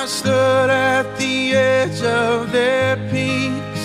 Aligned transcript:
I 0.00 0.06
stood 0.06 0.70
at 0.70 1.18
the 1.18 1.54
edge 1.54 2.02
of 2.02 2.52
their 2.52 2.96
peaks, 3.10 3.84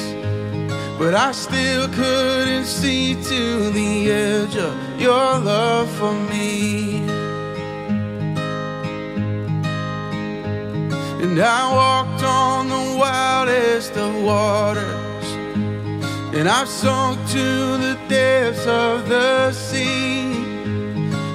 but 0.99 1.16
I 1.16 1.31
still 1.31 1.88
couldn't 1.88 2.66
see 2.66 3.16
to 3.16 3.71
the 3.71 4.12
edge 4.12 4.55
of 4.55 4.76
your 5.02 5.40
love 5.40 5.90
for 5.98 6.13
me. 6.13 6.98
And 11.24 11.40
I 11.40 11.62
walked 11.82 12.24
on 12.24 12.70
the 12.70 12.85
wildest 12.99 13.98
of 13.98 14.13
waters, 14.21 15.27
and 16.37 16.48
I 16.48 16.63
sunk 16.65 17.18
to 17.30 17.48
the 17.85 17.98
depths 18.07 18.68
of 18.68 19.09
the 19.09 19.52
sea. 19.52 20.32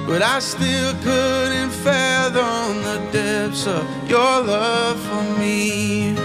But 0.09 0.23
I 0.23 0.39
still 0.39 0.93
couldn't 1.03 1.69
fathom 1.69 2.81
the 2.81 2.97
depths 3.11 3.67
of 3.67 3.85
your 4.09 4.41
love 4.41 4.99
for 4.99 5.39
me. 5.39 6.15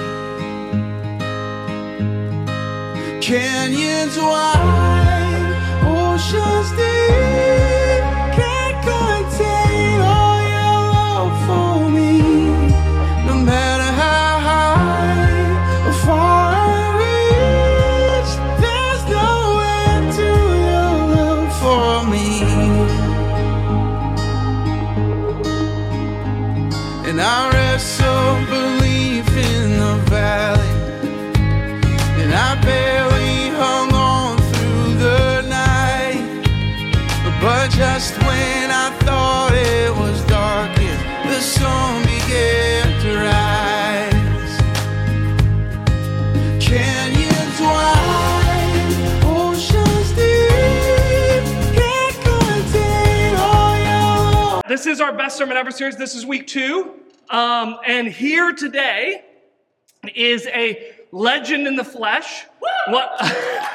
Canyons 3.20 4.16
wide, 4.16 5.52
oceans 5.84 6.70
deep, 6.80 7.73
This 54.84 54.96
is 54.96 55.00
our 55.00 55.14
best 55.14 55.38
sermon 55.38 55.56
ever 55.56 55.70
series. 55.70 55.96
This 55.96 56.14
is 56.14 56.26
week 56.26 56.46
two. 56.46 57.00
Um, 57.30 57.78
and 57.86 58.06
here 58.06 58.52
today 58.52 59.24
is 60.14 60.46
a 60.48 60.92
legend 61.10 61.66
in 61.66 61.74
the 61.74 61.84
flesh. 61.84 62.44
What? 62.88 63.18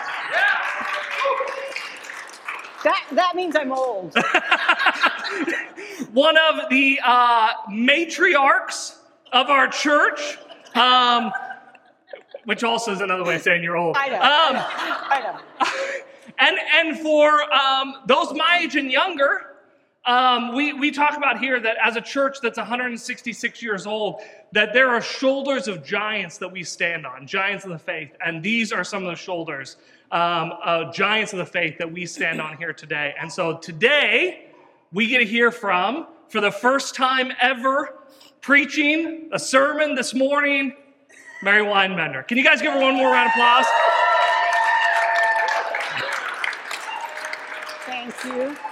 That, 2.83 3.03
that 3.11 3.35
means 3.35 3.55
I'm 3.57 3.73
old. 3.73 4.13
one 6.13 6.37
of 6.37 6.69
the 6.69 6.99
uh, 7.03 7.49
matriarchs 7.69 8.95
of 9.33 9.49
our 9.49 9.67
church, 9.67 10.37
um, 10.75 11.33
which 12.45 12.63
also 12.63 12.93
is 12.93 13.01
another 13.01 13.25
way 13.25 13.35
of 13.35 13.41
saying 13.41 13.63
you're 13.63 13.75
old. 13.75 13.97
I 13.97 14.07
know. 14.07 14.15
Um, 14.15 14.65
I 15.09 15.21
know. 15.23 15.39
and 16.39 16.57
and 16.75 16.99
for 16.99 17.51
um, 17.51 17.95
those 18.05 18.31
my 18.33 18.61
age 18.63 18.77
and 18.77 18.89
younger, 18.89 19.48
um, 20.05 20.55
we 20.55 20.73
we 20.73 20.91
talk 20.91 21.17
about 21.17 21.39
here 21.39 21.59
that 21.59 21.77
as 21.83 21.95
a 21.95 22.01
church 22.01 22.37
that's 22.41 22.57
166 22.57 23.61
years 23.61 23.85
old, 23.85 24.21
that 24.53 24.73
there 24.73 24.89
are 24.89 25.01
shoulders 25.01 25.67
of 25.67 25.83
giants 25.83 26.37
that 26.37 26.51
we 26.51 26.63
stand 26.63 27.05
on, 27.05 27.27
giants 27.27 27.65
of 27.65 27.71
the 27.71 27.79
faith, 27.79 28.11
and 28.25 28.41
these 28.41 28.71
are 28.71 28.83
some 28.83 29.03
of 29.05 29.09
the 29.09 29.15
shoulders, 29.15 29.77
um, 30.11 30.53
giants 30.93 31.33
of 31.33 31.39
the 31.39 31.45
faith 31.45 31.77
that 31.77 31.91
we 31.91 32.05
stand 32.05 32.39
on 32.39 32.57
here 32.57 32.73
today. 32.73 33.13
And 33.19 33.31
so 33.31 33.57
today 33.57 34.49
we 34.91 35.07
get 35.07 35.19
to 35.19 35.25
hear 35.25 35.51
from, 35.51 36.07
for 36.29 36.41
the 36.41 36.51
first 36.51 36.95
time 36.95 37.31
ever, 37.41 37.95
preaching 38.41 39.29
a 39.33 39.39
sermon 39.39 39.95
this 39.95 40.13
morning, 40.13 40.75
Mary 41.43 41.63
Weinbender. 41.63 42.27
Can 42.27 42.37
you 42.37 42.43
guys 42.43 42.61
give 42.61 42.73
her 42.73 42.79
one 42.79 42.95
more 42.95 43.11
round 43.11 43.27
of 43.27 43.33
applause? 43.35 43.65
Thank 47.85 48.23
you. 48.23 48.68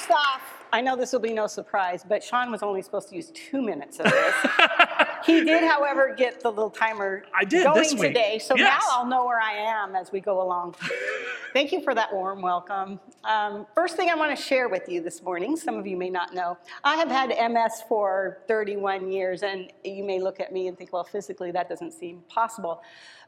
First 0.00 0.12
off, 0.12 0.64
I 0.72 0.80
know 0.80 0.96
this 0.96 1.12
will 1.12 1.20
be 1.20 1.34
no 1.34 1.46
surprise, 1.46 2.06
but 2.08 2.24
Sean 2.24 2.50
was 2.50 2.62
only 2.62 2.80
supposed 2.80 3.10
to 3.10 3.16
use 3.16 3.30
two 3.32 3.60
minutes 3.60 3.98
of 4.00 4.06
this. 4.06 4.34
he 5.26 5.44
did, 5.44 5.62
however, 5.62 6.14
get 6.16 6.40
the 6.40 6.48
little 6.48 6.70
timer 6.70 7.24
I 7.34 7.44
did 7.44 7.64
going 7.64 7.76
this 7.82 7.92
week. 7.92 8.14
today, 8.14 8.38
so 8.38 8.56
Yes. 8.56 8.82
now 8.82 8.96
I'll 8.96 9.06
know 9.06 9.26
where 9.26 9.38
I 9.40 9.52
am 9.52 9.94
as 9.94 10.10
we 10.10 10.20
go 10.20 10.40
along. 10.40 10.74
Thank 11.52 11.70
you 11.72 11.82
for 11.82 11.94
that 11.94 12.10
warm 12.14 12.40
welcome. 12.40 12.98
Um, 13.24 13.66
first 13.74 13.96
thing 13.96 14.08
I 14.08 14.14
want 14.14 14.34
to 14.34 14.42
share 14.42 14.70
with 14.70 14.88
you 14.88 15.02
this 15.02 15.22
morning, 15.22 15.54
some 15.54 15.76
of 15.76 15.86
you 15.86 15.98
may 15.98 16.08
not 16.08 16.32
know, 16.32 16.56
I 16.82 16.96
have 16.96 17.08
had 17.08 17.28
MS 17.50 17.82
for 17.86 18.38
31 18.48 19.12
years, 19.12 19.42
and 19.42 19.70
you 19.84 20.02
may 20.02 20.18
look 20.18 20.40
at 20.40 20.50
me 20.50 20.68
and 20.68 20.78
think, 20.78 20.94
well, 20.94 21.04
physically 21.04 21.50
that 21.50 21.68
doesn't 21.68 21.92
seem 21.92 22.22
possible. 22.30 22.82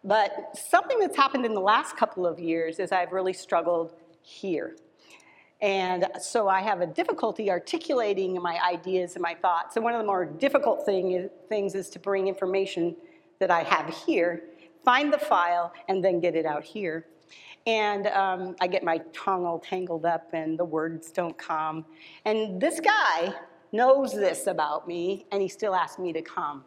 But 0.05 0.57
something 0.57 0.99
that's 1.01 1.17
happened 1.17 1.45
in 1.45 1.53
the 1.53 1.61
last 1.61 1.99
couple 1.99 2.27
of 2.27 2.41
years 2.41 2.79
is 2.79 2.93
I've 2.93 3.13
really 3.13 3.35
struggled 3.35 3.93
here. 4.23 4.75
And 5.63 6.09
so 6.21 6.49
I 6.49 6.61
have 6.61 6.81
a 6.81 6.87
difficulty 6.87 7.49
articulating 7.49 8.35
my 8.43 8.59
ideas 8.69 9.15
and 9.15 9.23
my 9.23 9.35
thoughts. 9.35 9.77
And 9.77 9.85
one 9.85 9.95
of 9.95 10.01
the 10.01 10.07
more 10.07 10.25
difficult 10.25 10.85
thing 10.85 11.31
things 11.49 11.77
is 11.77 11.89
to 11.91 12.01
bring 12.01 12.27
information 12.27 12.97
that 13.39 13.53
I 13.53 13.63
have 13.63 13.89
here, 14.05 14.43
find 14.85 15.13
the 15.13 15.19
file, 15.19 15.73
and 15.89 16.05
then 16.05 16.19
get 16.19 16.35
it 16.35 16.47
out 16.47 16.65
here. 16.65 17.07
And 17.65 18.09
um, 18.09 18.57
I 18.61 18.67
get 18.67 18.83
my 18.83 18.99
tongue 19.13 19.47
all 19.47 19.61
tangled 19.61 20.05
up, 20.05 20.31
and 20.33 20.59
the 20.59 20.65
words 20.65 21.13
don't 21.13 21.39
come. 21.39 21.85
And 22.25 22.61
this 22.61 22.81
guy 22.81 23.33
knows 23.71 24.13
this 24.13 24.49
about 24.49 24.89
me, 24.89 25.27
and 25.31 25.41
he 25.41 25.49
still 25.49 25.77
asked 25.77 26.01
me 26.01 26.13
to 26.13 26.23
come. 26.23 26.65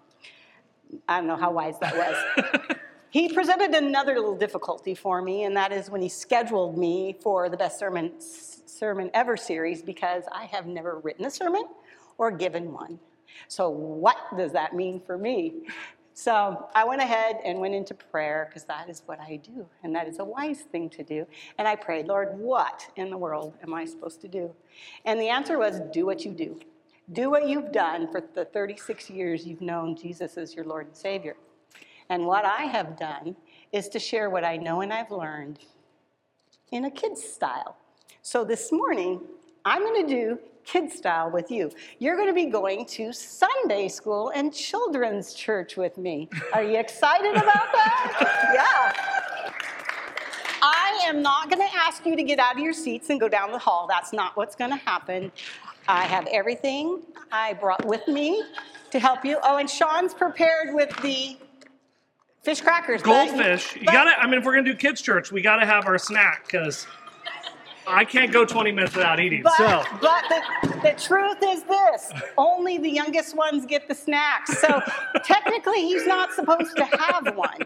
I 1.09 1.17
don't 1.17 1.27
know 1.27 1.35
how 1.35 1.51
wise 1.51 1.77
that 1.79 1.97
was. 1.97 2.77
He 3.15 3.29
presented 3.29 3.73
another 3.73 4.15
little 4.15 4.35
difficulty 4.35 4.93
for 4.93 5.21
me, 5.21 5.45
and 5.45 5.55
that 5.55 5.71
is 5.71 5.89
when 5.89 6.01
he 6.01 6.09
scheduled 6.09 6.77
me 6.77 7.15
for 7.21 7.47
the 7.47 7.55
Best 7.55 7.79
Sermon, 7.79 8.11
sermon 8.19 9.09
Ever 9.13 9.37
series 9.37 9.81
because 9.81 10.25
I 10.33 10.43
have 10.47 10.65
never 10.65 10.99
written 10.99 11.23
a 11.23 11.31
sermon 11.31 11.63
or 12.17 12.29
given 12.29 12.73
one. 12.73 12.99
So, 13.47 13.69
what 13.69 14.17
does 14.35 14.51
that 14.51 14.75
mean 14.75 14.99
for 14.99 15.17
me? 15.17 15.53
So, 16.13 16.67
I 16.75 16.83
went 16.83 17.01
ahead 17.01 17.37
and 17.45 17.61
went 17.61 17.73
into 17.73 17.93
prayer 17.93 18.47
because 18.49 18.65
that 18.65 18.89
is 18.89 19.01
what 19.05 19.21
I 19.21 19.37
do, 19.37 19.65
and 19.81 19.95
that 19.95 20.09
is 20.09 20.19
a 20.19 20.25
wise 20.25 20.63
thing 20.69 20.89
to 20.89 21.01
do. 21.01 21.25
And 21.57 21.69
I 21.69 21.77
prayed, 21.77 22.07
Lord, 22.07 22.37
what 22.37 22.85
in 22.97 23.09
the 23.09 23.17
world 23.17 23.53
am 23.63 23.73
I 23.73 23.85
supposed 23.85 24.19
to 24.23 24.27
do? 24.27 24.53
And 25.05 25.21
the 25.21 25.29
answer 25.29 25.57
was, 25.57 25.79
do 25.93 26.05
what 26.05 26.25
you 26.25 26.33
do. 26.33 26.59
Do 27.13 27.29
what 27.29 27.47
you've 27.47 27.71
done 27.71 28.11
for 28.11 28.21
the 28.33 28.43
36 28.43 29.09
years 29.09 29.47
you've 29.47 29.61
known 29.61 29.95
Jesus 29.95 30.35
as 30.35 30.53
your 30.53 30.65
Lord 30.65 30.87
and 30.87 30.97
Savior. 30.97 31.37
And 32.09 32.25
what 32.25 32.45
I 32.45 32.63
have 32.63 32.97
done 32.97 33.35
is 33.71 33.89
to 33.89 33.99
share 33.99 34.29
what 34.29 34.43
I 34.43 34.57
know 34.57 34.81
and 34.81 34.93
I've 34.93 35.11
learned 35.11 35.59
in 36.71 36.85
a 36.85 36.91
kid's 36.91 37.23
style. 37.23 37.77
So 38.21 38.43
this 38.43 38.71
morning, 38.71 39.21
I'm 39.65 39.81
going 39.81 40.07
to 40.07 40.13
do 40.13 40.39
kid 40.65 40.91
style 40.91 41.29
with 41.29 41.51
you. 41.51 41.71
You're 41.99 42.15
going 42.15 42.27
to 42.27 42.33
be 42.33 42.45
going 42.45 42.85
to 42.87 43.13
Sunday 43.13 43.87
school 43.87 44.31
and 44.35 44.53
children's 44.53 45.33
church 45.33 45.77
with 45.77 45.97
me. 45.97 46.29
Are 46.53 46.63
you 46.63 46.77
excited 46.77 47.31
about 47.31 47.71
that? 47.73 48.41
Yeah. 48.55 48.93
I 50.61 51.05
am 51.07 51.21
not 51.21 51.49
going 51.51 51.61
to 51.67 51.75
ask 51.75 52.05
you 52.05 52.15
to 52.15 52.23
get 52.23 52.39
out 52.39 52.55
of 52.55 52.59
your 52.59 52.73
seats 52.73 53.09
and 53.09 53.19
go 53.19 53.27
down 53.27 53.51
the 53.51 53.59
hall. 53.59 53.85
That's 53.87 54.13
not 54.13 54.35
what's 54.35 54.55
going 54.55 54.71
to 54.71 54.77
happen. 54.77 55.31
I 55.87 56.05
have 56.05 56.25
everything 56.31 57.01
I 57.31 57.53
brought 57.53 57.85
with 57.85 58.07
me 58.07 58.43
to 58.91 58.99
help 58.99 59.23
you. 59.23 59.37
Oh, 59.43 59.57
and 59.57 59.69
Sean's 59.69 60.13
prepared 60.13 60.73
with 60.73 60.89
the 61.03 61.37
fish 62.45 62.61
crackers. 62.61 63.01
but- 63.01 63.27
Goldfish. 63.27 63.75
You 63.75 63.85
gotta. 63.85 64.17
I 64.19 64.27
mean, 64.27 64.39
if 64.39 64.45
we're 64.45 64.53
gonna 64.53 64.71
do 64.71 64.75
kids' 64.75 65.01
church, 65.01 65.31
we 65.31 65.41
gotta 65.41 65.65
have 65.65 65.87
our 65.87 65.97
snack 65.97 66.45
because 66.45 66.87
I 67.87 68.03
can't 68.05 68.31
go 68.31 68.45
20 68.45 68.71
minutes 68.71 68.95
without 68.95 69.19
eating. 69.19 69.43
But, 69.43 69.57
so 69.57 69.83
but 70.01 70.23
the, 70.29 70.79
the 70.81 70.99
truth 70.99 71.37
is 71.43 71.63
this 71.63 72.11
only 72.37 72.77
the 72.77 72.89
youngest 72.89 73.35
ones 73.35 73.65
get 73.65 73.87
the 73.87 73.93
snacks. 73.95 74.59
So 74.59 74.81
technically, 75.23 75.81
he's 75.81 76.07
not 76.07 76.31
supposed 76.33 76.75
to 76.77 76.85
have 76.85 77.35
one. 77.35 77.59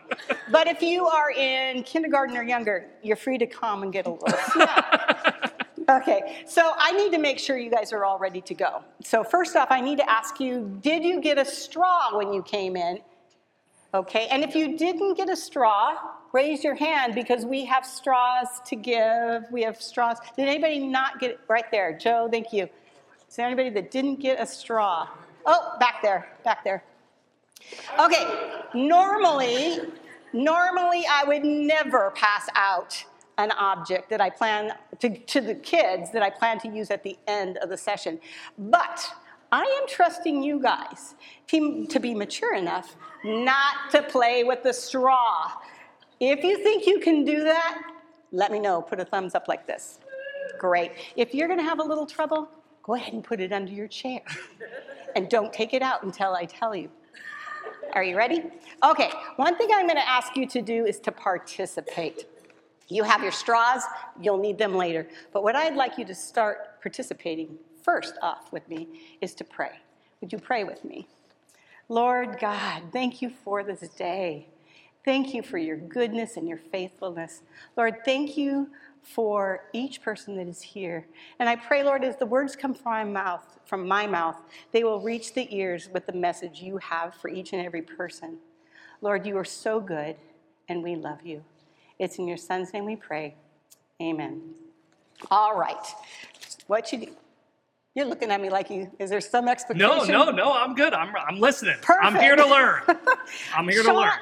But 0.52 0.68
if 0.68 0.82
you 0.82 1.06
are 1.06 1.32
in 1.32 1.84
kindergarten 1.84 2.36
or 2.36 2.44
younger, 2.44 2.88
you're 3.02 3.16
free 3.16 3.38
to 3.38 3.48
come 3.48 3.84
and 3.84 3.94
get 3.94 4.08
a 4.08 4.12
little 4.12 4.38
snack. 4.52 5.46
Okay, 5.90 6.44
so 6.46 6.74
I 6.78 6.92
need 6.92 7.12
to 7.14 7.18
make 7.18 7.40
sure 7.40 7.58
you 7.58 7.72
guys 7.72 7.92
are 7.94 8.06
all 8.06 8.20
ready 8.20 8.42
to 8.42 8.54
go. 8.54 8.84
So, 9.04 9.24
first 9.24 9.56
off, 9.56 9.70
I 9.72 9.82
need 9.82 9.98
to 9.98 10.08
ask 10.08 10.40
you 10.40 10.78
did 10.84 11.04
you 11.04 11.20
get 11.20 11.40
a 11.40 11.46
straw 11.46 12.16
when 12.16 12.32
you 12.32 12.44
came 12.44 12.76
in? 12.76 13.00
Okay, 13.92 14.28
and 14.30 14.44
if 14.44 14.54
you 14.54 14.78
didn't 14.78 15.16
get 15.16 15.30
a 15.30 15.36
straw, 15.36 15.98
raise 16.32 16.64
your 16.64 16.76
hand 16.76 17.16
because 17.16 17.44
we 17.44 17.66
have 17.66 17.84
straws 17.84 18.48
to 18.68 18.76
give. 18.76 19.44
We 19.52 19.64
have 19.64 19.82
straws. 19.82 20.18
Did 20.38 20.48
anybody 20.48 20.80
not 20.80 21.20
get 21.20 21.32
it? 21.32 21.40
Right 21.48 21.66
there. 21.72 21.98
Joe, 21.98 22.30
thank 22.32 22.54
you. 22.54 22.70
Is 23.28 23.36
there 23.36 23.48
anybody 23.48 23.72
that 23.72 23.90
didn't 23.90 24.20
get 24.20 24.40
a 24.40 24.46
straw? 24.46 25.08
Oh, 25.46 25.76
back 25.80 26.04
there, 26.04 26.30
back 26.44 26.64
there. 26.64 26.84
Okay, 28.00 28.60
normally, 28.76 29.80
normally 30.34 31.06
I 31.10 31.24
would 31.24 31.44
never 31.44 32.12
pass 32.12 32.48
out 32.56 33.04
an 33.40 33.52
object 33.54 34.10
that 34.12 34.22
I 34.22 34.30
plan 34.30 34.74
to, 35.00 35.18
to 35.18 35.42
the 35.42 35.56
kids 35.56 36.12
that 36.12 36.22
I 36.22 36.30
plan 36.30 36.60
to 36.60 36.68
use 36.68 36.92
at 36.92 37.04
the 37.04 37.18
end 37.28 37.58
of 37.58 37.70
the 37.70 37.78
session. 37.78 38.20
But 38.58 39.04
I 39.52 39.64
am 39.82 39.88
trusting 39.88 40.44
you 40.44 40.60
guys 40.60 41.16
to, 41.48 42.00
be 42.00 42.14
mature 42.14 42.54
enough 42.54 42.96
not 43.24 43.90
to 43.92 44.04
play 44.04 44.44
with 44.44 44.64
the 44.64 44.74
straw. 44.74 45.52
If 46.20 46.44
you 46.44 46.62
think 46.64 46.86
you 46.86 47.00
can 47.00 47.26
do 47.26 47.44
that, 47.44 47.82
let 48.32 48.52
me 48.52 48.60
know. 48.60 48.82
Put 48.82 49.00
a 49.00 49.06
thumbs 49.06 49.34
up 49.34 49.48
like 49.48 49.66
this. 49.66 50.00
Great. 50.60 50.92
If 51.16 51.34
you're 51.34 51.48
going 51.48 51.60
to 51.60 51.66
have 51.66 51.80
a 51.80 51.84
little 51.84 52.06
trouble, 52.06 52.50
go 52.84 52.96
ahead 52.96 53.14
and 53.14 53.24
put 53.24 53.40
it 53.40 53.52
under 53.52 53.72
your 53.72 53.88
chair. 53.88 54.22
And 55.16 55.28
don't 55.28 55.52
take 55.52 55.74
it 55.74 55.82
out 55.82 56.04
until 56.04 56.36
I 56.36 56.46
tell 56.46 56.76
you. 56.76 56.88
Are 57.94 58.04
you 58.04 58.16
ready? 58.16 58.44
Okay, 58.84 59.10
one 59.38 59.58
thing 59.58 59.70
I'm 59.74 59.88
going 59.88 59.98
to 59.98 60.08
ask 60.08 60.36
you 60.38 60.46
to 60.46 60.62
do 60.62 60.86
is 60.86 61.00
to 61.00 61.12
participate. 61.12 62.26
You 62.90 63.04
have 63.04 63.24
your 63.24 63.32
straws, 63.32 63.82
you'll 64.22 64.38
need 64.38 64.60
them 64.60 64.76
later. 64.76 65.08
But 65.34 65.42
what 65.42 65.56
I'd 65.56 65.76
like 65.76 65.98
you 65.98 66.06
to 66.06 66.14
start 66.14 66.80
participating 66.84 67.58
first 67.84 68.16
off 68.22 68.52
with 68.52 68.68
me 68.70 68.88
is 69.22 69.34
to 69.36 69.44
pray. 69.44 69.80
Would 70.22 70.32
you 70.32 70.40
pray 70.40 70.64
with 70.64 70.84
me? 70.84 71.08
Lord 71.88 72.38
God, 72.40 72.84
thank 72.94 73.22
you 73.22 73.30
for 73.30 73.64
this 73.64 73.88
day. 73.90 74.48
Thank 75.06 75.34
you 75.34 75.42
for 75.42 75.58
your 75.58 75.78
goodness 75.78 76.38
and 76.38 76.48
your 76.48 76.58
faithfulness. 76.58 77.42
Lord, 77.76 78.06
thank 78.06 78.38
you 78.38 78.70
for 79.02 79.64
each 79.74 80.02
person 80.02 80.36
that 80.38 80.48
is 80.48 80.62
here. 80.62 81.06
And 81.40 81.50
I 81.50 81.56
pray, 81.56 81.84
Lord, 81.84 82.04
as 82.04 82.18
the 82.18 82.26
words 82.26 82.56
come 82.56 82.74
from 82.74 82.92
my 82.92 83.04
mouth, 83.04 83.60
from 83.66 83.88
my 83.88 84.06
mouth, 84.06 84.36
they 84.72 84.84
will 84.84 85.00
reach 85.00 85.34
the 85.34 85.48
ears 85.56 85.90
with 85.92 86.06
the 86.06 86.14
message 86.14 86.62
you 86.62 86.78
have 86.78 87.16
for 87.16 87.30
each 87.30 87.54
and 87.54 87.66
every 87.66 87.82
person. 87.82 88.38
Lord, 89.02 89.26
you 89.26 89.38
are 89.38 89.46
so 89.46 89.80
good, 89.80 90.16
and 90.68 90.84
we 90.84 90.96
love 90.96 91.26
you. 91.26 91.44
It's 91.98 92.18
in 92.18 92.28
your 92.28 92.38
son's 92.38 92.74
name 92.74 92.86
we 92.86 92.96
pray. 92.96 93.36
Amen. 94.02 94.42
All 95.32 95.58
right. 95.58 95.88
What 96.68 96.92
you 96.92 97.00
do? 97.00 97.16
You're 98.00 98.08
looking 98.08 98.32
at 98.32 98.40
me 98.40 98.50
like 98.50 98.70
you. 98.70 98.90
Is 98.98 99.10
there 99.10 99.20
some 99.20 99.50
expectation? 99.50 100.14
No, 100.14 100.24
no, 100.24 100.32
no. 100.32 100.54
I'm 100.54 100.74
good. 100.74 100.94
I'm, 100.94 101.14
I'm 101.18 101.38
listening. 101.38 101.76
Perfect. 101.82 102.02
I'm 102.02 102.16
here 102.16 102.38
to 102.38 102.48
learn. 102.48 102.82
I'm 103.54 103.68
here 103.68 103.84
Sean, 103.84 103.94
to 103.94 104.00
learn. 104.00 104.20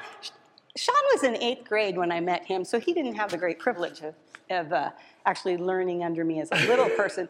Sean 0.74 0.96
was 1.14 1.22
in 1.22 1.36
eighth 1.36 1.64
grade 1.64 1.96
when 1.96 2.10
I 2.10 2.18
met 2.18 2.44
him, 2.44 2.64
so 2.64 2.80
he 2.80 2.92
didn't 2.92 3.14
have 3.14 3.30
the 3.30 3.38
great 3.38 3.60
privilege 3.60 4.00
of, 4.00 4.16
of 4.50 4.72
uh, 4.72 4.90
actually 5.26 5.58
learning 5.58 6.02
under 6.02 6.24
me 6.24 6.40
as 6.40 6.50
a 6.50 6.56
little 6.66 6.88
person. 6.96 7.28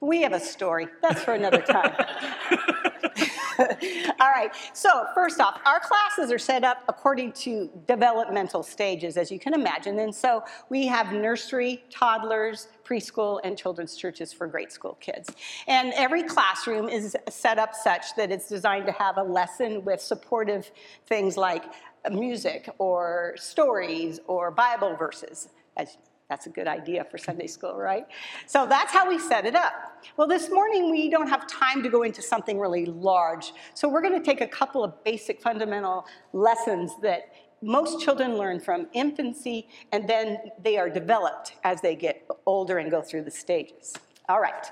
We 0.00 0.22
have 0.22 0.32
a 0.32 0.40
story. 0.40 0.88
That's 1.02 1.22
for 1.22 1.34
another 1.34 1.60
time. 1.60 1.92
All 4.20 4.30
right. 4.30 4.50
So, 4.72 5.06
first 5.14 5.40
off, 5.40 5.60
our 5.66 5.80
classes 5.80 6.32
are 6.32 6.38
set 6.38 6.64
up 6.64 6.82
according 6.88 7.32
to 7.32 7.70
developmental 7.86 8.62
stages, 8.62 9.16
as 9.16 9.30
you 9.30 9.38
can 9.38 9.52
imagine. 9.52 9.98
And 9.98 10.14
so 10.14 10.42
we 10.70 10.86
have 10.86 11.12
nursery, 11.12 11.84
toddlers, 11.90 12.68
preschool, 12.84 13.40
and 13.44 13.58
children's 13.58 13.96
churches 13.96 14.32
for 14.32 14.46
grade 14.46 14.72
school 14.72 14.96
kids. 15.00 15.30
And 15.68 15.92
every 15.94 16.22
classroom 16.22 16.88
is 16.88 17.16
set 17.28 17.58
up 17.58 17.74
such 17.74 18.14
that 18.16 18.30
it's 18.30 18.48
designed 18.48 18.86
to 18.86 18.92
have 18.92 19.18
a 19.18 19.22
lesson 19.22 19.84
with 19.84 20.00
supportive 20.00 20.70
things 21.06 21.36
like 21.36 21.64
music 22.10 22.70
or 22.78 23.34
stories 23.36 24.20
or 24.26 24.50
Bible 24.50 24.96
verses. 24.96 25.48
As 25.76 25.98
that's 26.30 26.46
a 26.46 26.50
good 26.50 26.68
idea 26.68 27.04
for 27.04 27.18
Sunday 27.18 27.48
school, 27.48 27.74
right? 27.74 28.06
So 28.46 28.64
that's 28.64 28.92
how 28.92 29.08
we 29.08 29.18
set 29.18 29.44
it 29.44 29.56
up. 29.56 29.72
Well, 30.16 30.28
this 30.28 30.48
morning 30.48 30.88
we 30.88 31.10
don't 31.10 31.28
have 31.28 31.46
time 31.48 31.82
to 31.82 31.88
go 31.88 32.04
into 32.04 32.22
something 32.22 32.56
really 32.58 32.86
large. 32.86 33.52
So 33.74 33.88
we're 33.88 34.00
going 34.00 34.16
to 34.16 34.24
take 34.24 34.40
a 34.40 34.46
couple 34.46 34.84
of 34.84 35.02
basic 35.02 35.42
fundamental 35.42 36.06
lessons 36.32 36.92
that 37.02 37.32
most 37.62 38.00
children 38.00 38.38
learn 38.38 38.60
from 38.60 38.86
infancy 38.92 39.68
and 39.90 40.08
then 40.08 40.38
they 40.62 40.78
are 40.78 40.88
developed 40.88 41.54
as 41.64 41.80
they 41.80 41.96
get 41.96 42.24
older 42.46 42.78
and 42.78 42.92
go 42.92 43.02
through 43.02 43.22
the 43.22 43.30
stages. 43.30 43.96
All 44.28 44.40
right. 44.40 44.66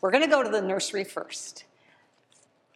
We're 0.00 0.10
going 0.10 0.24
to 0.24 0.30
go 0.30 0.42
to 0.42 0.50
the 0.50 0.60
nursery 0.60 1.04
first. 1.04 1.64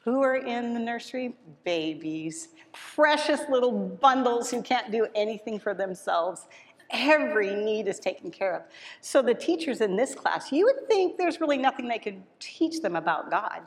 Who 0.05 0.23
are 0.23 0.37
in 0.37 0.75
the 0.75 0.79
nursery? 0.79 1.35
Babies. 1.65 2.51
Precious 2.95 3.41
little 3.51 3.73
bundles 3.73 4.49
who 4.49 4.63
can't 4.63 4.93
do 4.93 5.09
anything 5.17 5.59
for 5.59 5.75
themselves. 5.75 6.47
Every 6.91 7.55
need 7.55 7.89
is 7.89 7.99
taken 7.99 8.31
care 8.31 8.55
of. 8.55 8.63
So 9.01 9.23
the 9.23 9.35
teachers 9.35 9.81
in 9.81 9.97
this 9.97 10.15
class, 10.15 10.53
you 10.53 10.65
would 10.67 10.89
think 10.89 11.17
there's 11.17 11.41
really 11.41 11.59
nothing 11.59 11.89
they 11.89 11.99
could 11.99 12.23
teach 12.39 12.81
them 12.81 12.97
about 12.97 13.31
God, 13.31 13.63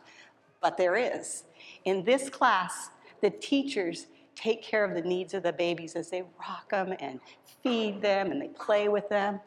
but 0.62 0.78
there 0.78 0.96
is. 0.96 1.44
In 1.86 2.04
this 2.04 2.30
class, 2.30 2.90
the 3.22 3.30
teachers 3.30 4.08
take 4.36 4.64
care 4.64 4.86
of 4.86 4.94
the 4.94 5.02
needs 5.02 5.34
of 5.34 5.44
the 5.44 5.52
babies 5.52 5.96
as 5.96 6.10
they 6.10 6.24
rock 6.40 6.70
them 6.70 6.94
and 7.00 7.20
feed 7.62 8.02
them 8.02 8.32
and 8.32 8.42
they 8.42 8.48
play 8.48 8.88
with 8.88 9.10
them. 9.10 9.40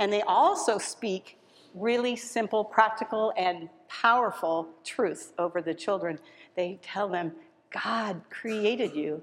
And 0.00 0.12
they 0.12 0.22
also 0.22 0.76
speak 0.78 1.38
really 1.74 2.16
simple, 2.16 2.64
practical, 2.64 3.32
and 3.36 3.68
powerful 3.88 4.68
truths 4.84 5.32
over 5.38 5.62
the 5.62 5.74
children. 5.74 6.18
They 6.56 6.80
tell 6.82 7.08
them, 7.08 7.32
God 7.70 8.22
created 8.28 8.94
you. 8.94 9.22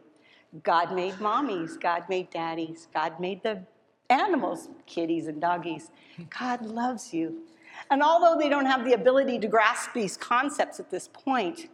God 0.63 0.95
made 0.95 1.15
mommies. 1.15 1.79
God 1.79 2.03
made 2.07 2.29
daddies. 2.29 2.87
God 2.93 3.19
made 3.19 3.43
the 3.43 3.61
animals, 4.09 4.69
kitties 4.85 5.27
and 5.27 5.41
doggies. 5.41 5.91
God 6.39 6.65
loves 6.65 7.13
you. 7.13 7.43
And 7.89 8.01
although 8.01 8.37
they 8.37 8.49
don't 8.49 8.65
have 8.65 8.85
the 8.85 8.93
ability 8.93 9.39
to 9.39 9.47
grasp 9.47 9.93
these 9.93 10.17
concepts 10.17 10.79
at 10.79 10.89
this 10.89 11.07
point, 11.07 11.69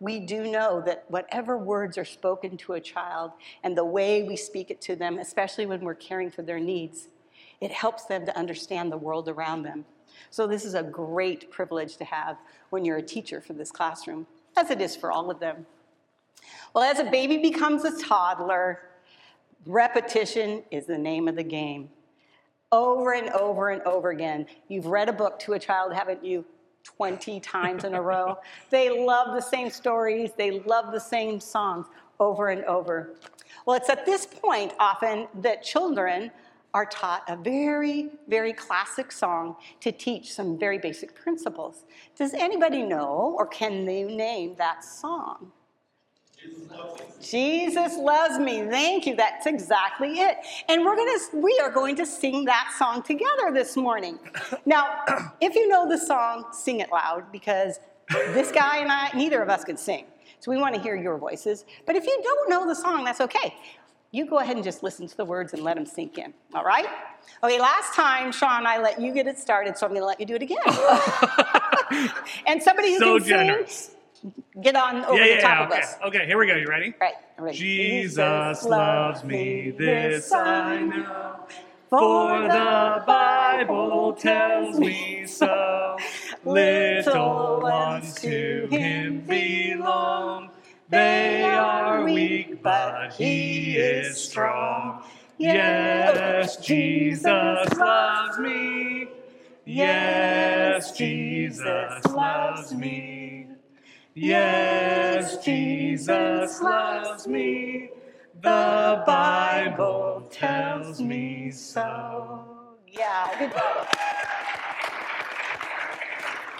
we 0.00 0.20
do 0.20 0.50
know 0.50 0.80
that 0.86 1.04
whatever 1.08 1.58
words 1.58 1.98
are 1.98 2.04
spoken 2.04 2.56
to 2.58 2.74
a 2.74 2.80
child 2.80 3.32
and 3.64 3.76
the 3.76 3.84
way 3.84 4.22
we 4.22 4.36
speak 4.36 4.70
it 4.70 4.80
to 4.82 4.94
them, 4.94 5.18
especially 5.18 5.66
when 5.66 5.80
we're 5.80 5.94
caring 5.94 6.30
for 6.30 6.42
their 6.42 6.60
needs, 6.60 7.08
it 7.60 7.72
helps 7.72 8.04
them 8.04 8.24
to 8.26 8.36
understand 8.36 8.92
the 8.92 8.96
world 8.96 9.28
around 9.28 9.64
them. 9.64 9.84
So, 10.30 10.46
this 10.46 10.64
is 10.64 10.74
a 10.74 10.82
great 10.82 11.50
privilege 11.50 11.96
to 11.96 12.04
have 12.04 12.38
when 12.70 12.84
you're 12.84 12.98
a 12.98 13.02
teacher 13.02 13.40
for 13.40 13.52
this 13.52 13.70
classroom, 13.70 14.26
as 14.56 14.70
it 14.70 14.80
is 14.80 14.96
for 14.96 15.10
all 15.10 15.30
of 15.30 15.40
them. 15.40 15.66
Well, 16.74 16.84
as 16.84 16.98
a 16.98 17.10
baby 17.10 17.38
becomes 17.38 17.84
a 17.84 17.98
toddler, 18.02 18.80
repetition 19.66 20.62
is 20.70 20.86
the 20.86 20.98
name 20.98 21.28
of 21.28 21.36
the 21.36 21.42
game. 21.42 21.90
Over 22.70 23.14
and 23.14 23.30
over 23.30 23.70
and 23.70 23.82
over 23.82 24.10
again. 24.10 24.46
You've 24.68 24.86
read 24.86 25.08
a 25.08 25.12
book 25.12 25.38
to 25.40 25.54
a 25.54 25.58
child, 25.58 25.94
haven't 25.94 26.24
you? 26.24 26.44
20 26.84 27.40
times 27.40 27.84
in 27.84 27.94
a 27.94 28.02
row. 28.02 28.38
They 28.70 29.04
love 29.04 29.34
the 29.34 29.40
same 29.40 29.70
stories, 29.70 30.30
they 30.36 30.60
love 30.60 30.92
the 30.92 31.00
same 31.00 31.40
songs 31.40 31.86
over 32.20 32.48
and 32.48 32.64
over. 32.64 33.14
Well, 33.66 33.76
it's 33.76 33.90
at 33.90 34.06
this 34.06 34.26
point 34.26 34.72
often 34.78 35.28
that 35.42 35.62
children 35.62 36.30
are 36.74 36.86
taught 36.86 37.24
a 37.28 37.36
very, 37.36 38.10
very 38.28 38.52
classic 38.52 39.10
song 39.10 39.56
to 39.80 39.90
teach 39.90 40.32
some 40.32 40.58
very 40.58 40.78
basic 40.78 41.14
principles. 41.14 41.84
Does 42.16 42.34
anybody 42.34 42.82
know 42.82 43.34
or 43.38 43.46
can 43.46 43.84
they 43.84 44.02
name 44.04 44.54
that 44.58 44.84
song? 44.84 45.50
Jesus 47.20 47.96
loves 47.96 48.38
me. 48.38 48.62
Thank 48.68 49.06
you. 49.06 49.16
That's 49.16 49.46
exactly 49.46 50.20
it. 50.20 50.38
And 50.68 50.84
we're 50.84 50.96
going 50.96 51.18
to 51.18 51.36
we 51.38 51.58
are 51.62 51.70
going 51.70 51.96
to 51.96 52.06
sing 52.06 52.44
that 52.46 52.74
song 52.78 53.02
together 53.02 53.52
this 53.52 53.76
morning. 53.76 54.18
Now, 54.66 55.04
if 55.40 55.54
you 55.54 55.68
know 55.68 55.88
the 55.88 55.98
song, 55.98 56.46
sing 56.52 56.80
it 56.80 56.90
loud 56.92 57.30
because 57.32 57.80
this 58.10 58.52
guy 58.52 58.78
and 58.78 58.90
I 58.90 59.10
neither 59.14 59.42
of 59.42 59.48
us 59.50 59.64
can 59.64 59.76
sing. 59.76 60.06
So 60.40 60.50
we 60.52 60.58
want 60.58 60.74
to 60.76 60.80
hear 60.80 60.94
your 60.96 61.18
voices. 61.18 61.64
But 61.86 61.96
if 61.96 62.06
you 62.06 62.20
don't 62.22 62.50
know 62.50 62.66
the 62.66 62.74
song, 62.74 63.04
that's 63.04 63.20
okay. 63.20 63.54
You 64.12 64.26
go 64.26 64.38
ahead 64.38 64.56
and 64.56 64.64
just 64.64 64.82
listen 64.82 65.06
to 65.08 65.16
the 65.16 65.24
words 65.24 65.52
and 65.52 65.62
let 65.62 65.76
them 65.76 65.84
sink 65.86 66.18
in. 66.18 66.32
All 66.54 66.64
right? 66.64 66.86
Okay, 67.44 67.60
last 67.60 67.94
time, 67.94 68.32
Sean, 68.32 68.66
I 68.66 68.78
let 68.78 69.00
you 69.00 69.12
get 69.12 69.26
it 69.26 69.38
started, 69.38 69.76
so 69.76 69.86
I'm 69.86 69.92
going 69.92 70.02
to 70.02 70.06
let 70.06 70.18
you 70.20 70.26
do 70.26 70.36
it 70.36 70.42
again. 70.42 70.58
and 72.46 72.62
somebody 72.62 72.92
who 72.94 72.98
So 73.00 73.18
can 73.18 73.28
generous. 73.28 73.72
sing, 73.88 73.96
get 74.60 74.76
on 74.76 75.04
over 75.04 75.22
yeah, 75.22 75.36
the 75.36 75.42
top 75.42 75.58
yeah. 75.58 75.64
of 75.64 75.70
Okay. 75.70 75.80
us. 75.80 75.96
okay, 76.06 76.26
here 76.26 76.38
we 76.38 76.46
go. 76.46 76.54
You 76.56 76.66
ready? 76.66 76.94
Right. 77.00 77.14
I'm 77.36 77.44
ready. 77.44 77.56
Jesus 77.58 78.64
loves 78.64 79.24
me, 79.24 79.70
this 79.70 80.32
I 80.32 80.80
know. 80.80 81.36
For 81.90 82.42
the 82.42 83.02
Bible 83.06 84.12
tells 84.12 84.78
me 84.78 85.26
so. 85.26 85.96
Little 86.44 87.60
ones 87.62 88.14
to 88.16 88.66
him 88.70 89.20
belong. 89.20 90.50
They 90.90 91.44
are 91.44 92.04
weak, 92.04 92.62
but 92.62 93.12
he 93.14 93.76
is 93.76 94.22
strong. 94.22 95.02
Yes, 95.38 96.56
Jesus 96.56 97.72
loves 97.76 98.38
me. 98.38 99.08
Yes, 99.64 100.92
Jesus 100.92 102.04
loves 102.06 102.74
me. 102.74 103.17
Yes, 104.20 105.44
Jesus 105.44 106.60
loves 106.60 107.28
me. 107.28 107.90
The 108.42 109.04
Bible 109.06 110.28
tells 110.28 111.00
me 111.00 111.52
so. 111.52 112.44
Yeah, 112.88 113.38
good 113.38 113.52
job. 113.52 113.86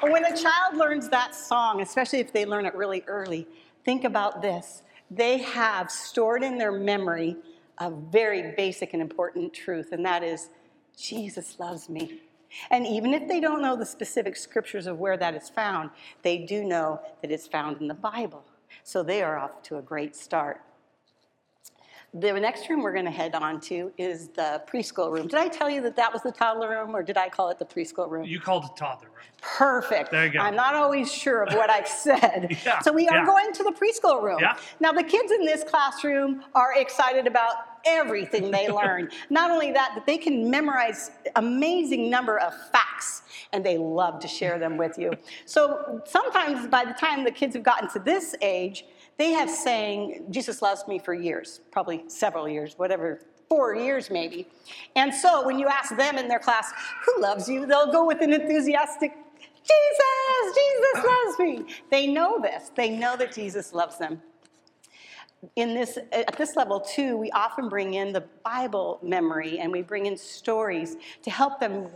When 0.02 0.24
a 0.24 0.36
child 0.36 0.76
learns 0.76 1.08
that 1.08 1.34
song, 1.34 1.80
especially 1.80 2.20
if 2.20 2.32
they 2.32 2.46
learn 2.46 2.64
it 2.64 2.76
really 2.76 3.02
early, 3.08 3.48
think 3.84 4.04
about 4.04 4.40
this. 4.40 4.84
They 5.10 5.38
have 5.38 5.90
stored 5.90 6.44
in 6.44 6.58
their 6.58 6.70
memory 6.70 7.34
a 7.78 7.90
very 7.90 8.54
basic 8.56 8.92
and 8.92 9.02
important 9.02 9.52
truth, 9.52 9.90
and 9.90 10.06
that 10.06 10.22
is 10.22 10.50
Jesus 10.96 11.58
loves 11.58 11.88
me. 11.88 12.20
And 12.70 12.86
even 12.86 13.14
if 13.14 13.28
they 13.28 13.40
don't 13.40 13.62
know 13.62 13.76
the 13.76 13.86
specific 13.86 14.36
scriptures 14.36 14.86
of 14.86 14.98
where 14.98 15.16
that 15.16 15.34
is 15.34 15.48
found, 15.48 15.90
they 16.22 16.38
do 16.38 16.64
know 16.64 17.00
that 17.22 17.30
it's 17.30 17.46
found 17.46 17.80
in 17.80 17.88
the 17.88 17.94
Bible. 17.94 18.44
So 18.82 19.02
they 19.02 19.22
are 19.22 19.38
off 19.38 19.62
to 19.64 19.78
a 19.78 19.82
great 19.82 20.16
start. 20.16 20.62
The 22.14 22.32
next 22.32 22.70
room 22.70 22.82
we're 22.82 22.94
going 22.94 23.04
to 23.04 23.10
head 23.10 23.34
on 23.34 23.60
to 23.62 23.92
is 23.98 24.28
the 24.28 24.62
preschool 24.66 25.12
room. 25.12 25.28
Did 25.28 25.38
I 25.38 25.48
tell 25.48 25.68
you 25.68 25.82
that 25.82 25.94
that 25.96 26.10
was 26.10 26.22
the 26.22 26.32
toddler 26.32 26.70
room, 26.70 26.96
or 26.96 27.02
did 27.02 27.18
I 27.18 27.28
call 27.28 27.50
it 27.50 27.58
the 27.58 27.66
preschool 27.66 28.08
room? 28.10 28.24
You 28.24 28.40
called 28.40 28.64
it 28.64 28.70
toddler 28.78 29.08
room. 29.08 29.14
Perfect. 29.42 30.10
There 30.10 30.24
you 30.26 30.32
go. 30.32 30.38
I'm 30.40 30.56
not 30.56 30.74
always 30.74 31.12
sure 31.12 31.42
of 31.42 31.52
what 31.54 31.68
I've 31.70 31.86
said. 31.86 32.56
Yeah, 32.64 32.80
So 32.80 32.92
we 32.92 33.06
are 33.08 33.18
yeah. 33.18 33.26
going 33.26 33.52
to 33.52 33.62
the 33.62 33.72
preschool 33.72 34.22
room. 34.22 34.38
Yeah. 34.40 34.56
Now, 34.80 34.92
the 34.92 35.02
kids 35.04 35.30
in 35.32 35.44
this 35.44 35.62
classroom 35.64 36.44
are 36.54 36.74
excited 36.76 37.26
about 37.26 37.54
everything 37.84 38.50
they 38.50 38.68
learn. 38.72 39.10
not 39.28 39.50
only 39.50 39.70
that, 39.72 39.90
but 39.94 40.06
they 40.06 40.16
can 40.18 40.50
memorize 40.50 41.10
amazing 41.36 42.08
number 42.10 42.38
of 42.38 42.54
facts 42.72 43.22
and 43.52 43.64
they 43.64 43.76
love 43.78 44.18
to 44.20 44.28
share 44.28 44.58
them 44.58 44.76
with 44.76 44.98
you. 44.98 45.12
So 45.44 46.02
sometimes 46.06 46.66
by 46.68 46.84
the 46.86 46.94
time 46.94 47.22
the 47.24 47.30
kids 47.30 47.54
have 47.54 47.62
gotten 47.62 47.88
to 47.90 47.98
this 47.98 48.34
age, 48.40 48.84
they 49.18 49.32
have 49.32 49.50
saying 49.50 50.26
Jesus 50.30 50.62
loves 50.62 50.86
me 50.86 50.98
for 50.98 51.12
years, 51.12 51.60
probably 51.70 52.04
several 52.06 52.48
years, 52.48 52.74
whatever 52.78 53.20
four 53.48 53.74
years 53.74 54.10
maybe. 54.10 54.46
And 54.94 55.12
so 55.12 55.44
when 55.44 55.58
you 55.58 55.66
ask 55.66 55.96
them 55.96 56.18
in 56.18 56.28
their 56.28 56.38
class, 56.38 56.72
who 57.04 57.20
loves 57.20 57.48
you? 57.48 57.66
They'll 57.66 57.90
go 57.90 58.06
with 58.06 58.20
an 58.20 58.32
enthusiastic, 58.32 59.12
Jesus, 59.68 60.56
Jesus 60.56 61.04
loves 61.04 61.38
me. 61.38 61.74
They 61.90 62.06
know 62.06 62.38
this. 62.40 62.70
They 62.74 62.90
know 62.90 63.16
that 63.16 63.32
Jesus 63.32 63.72
loves 63.72 63.98
them. 63.98 64.22
In 65.54 65.74
this, 65.74 65.98
at 66.10 66.36
this 66.36 66.56
level 66.56 66.80
too, 66.80 67.16
we 67.16 67.30
often 67.30 67.68
bring 67.68 67.94
in 67.94 68.12
the 68.12 68.24
Bible 68.44 68.98
memory 69.02 69.60
and 69.60 69.70
we 69.70 69.82
bring 69.82 70.06
in 70.06 70.16
stories 70.16 70.96
to 71.22 71.30
help 71.30 71.60
them 71.60 71.88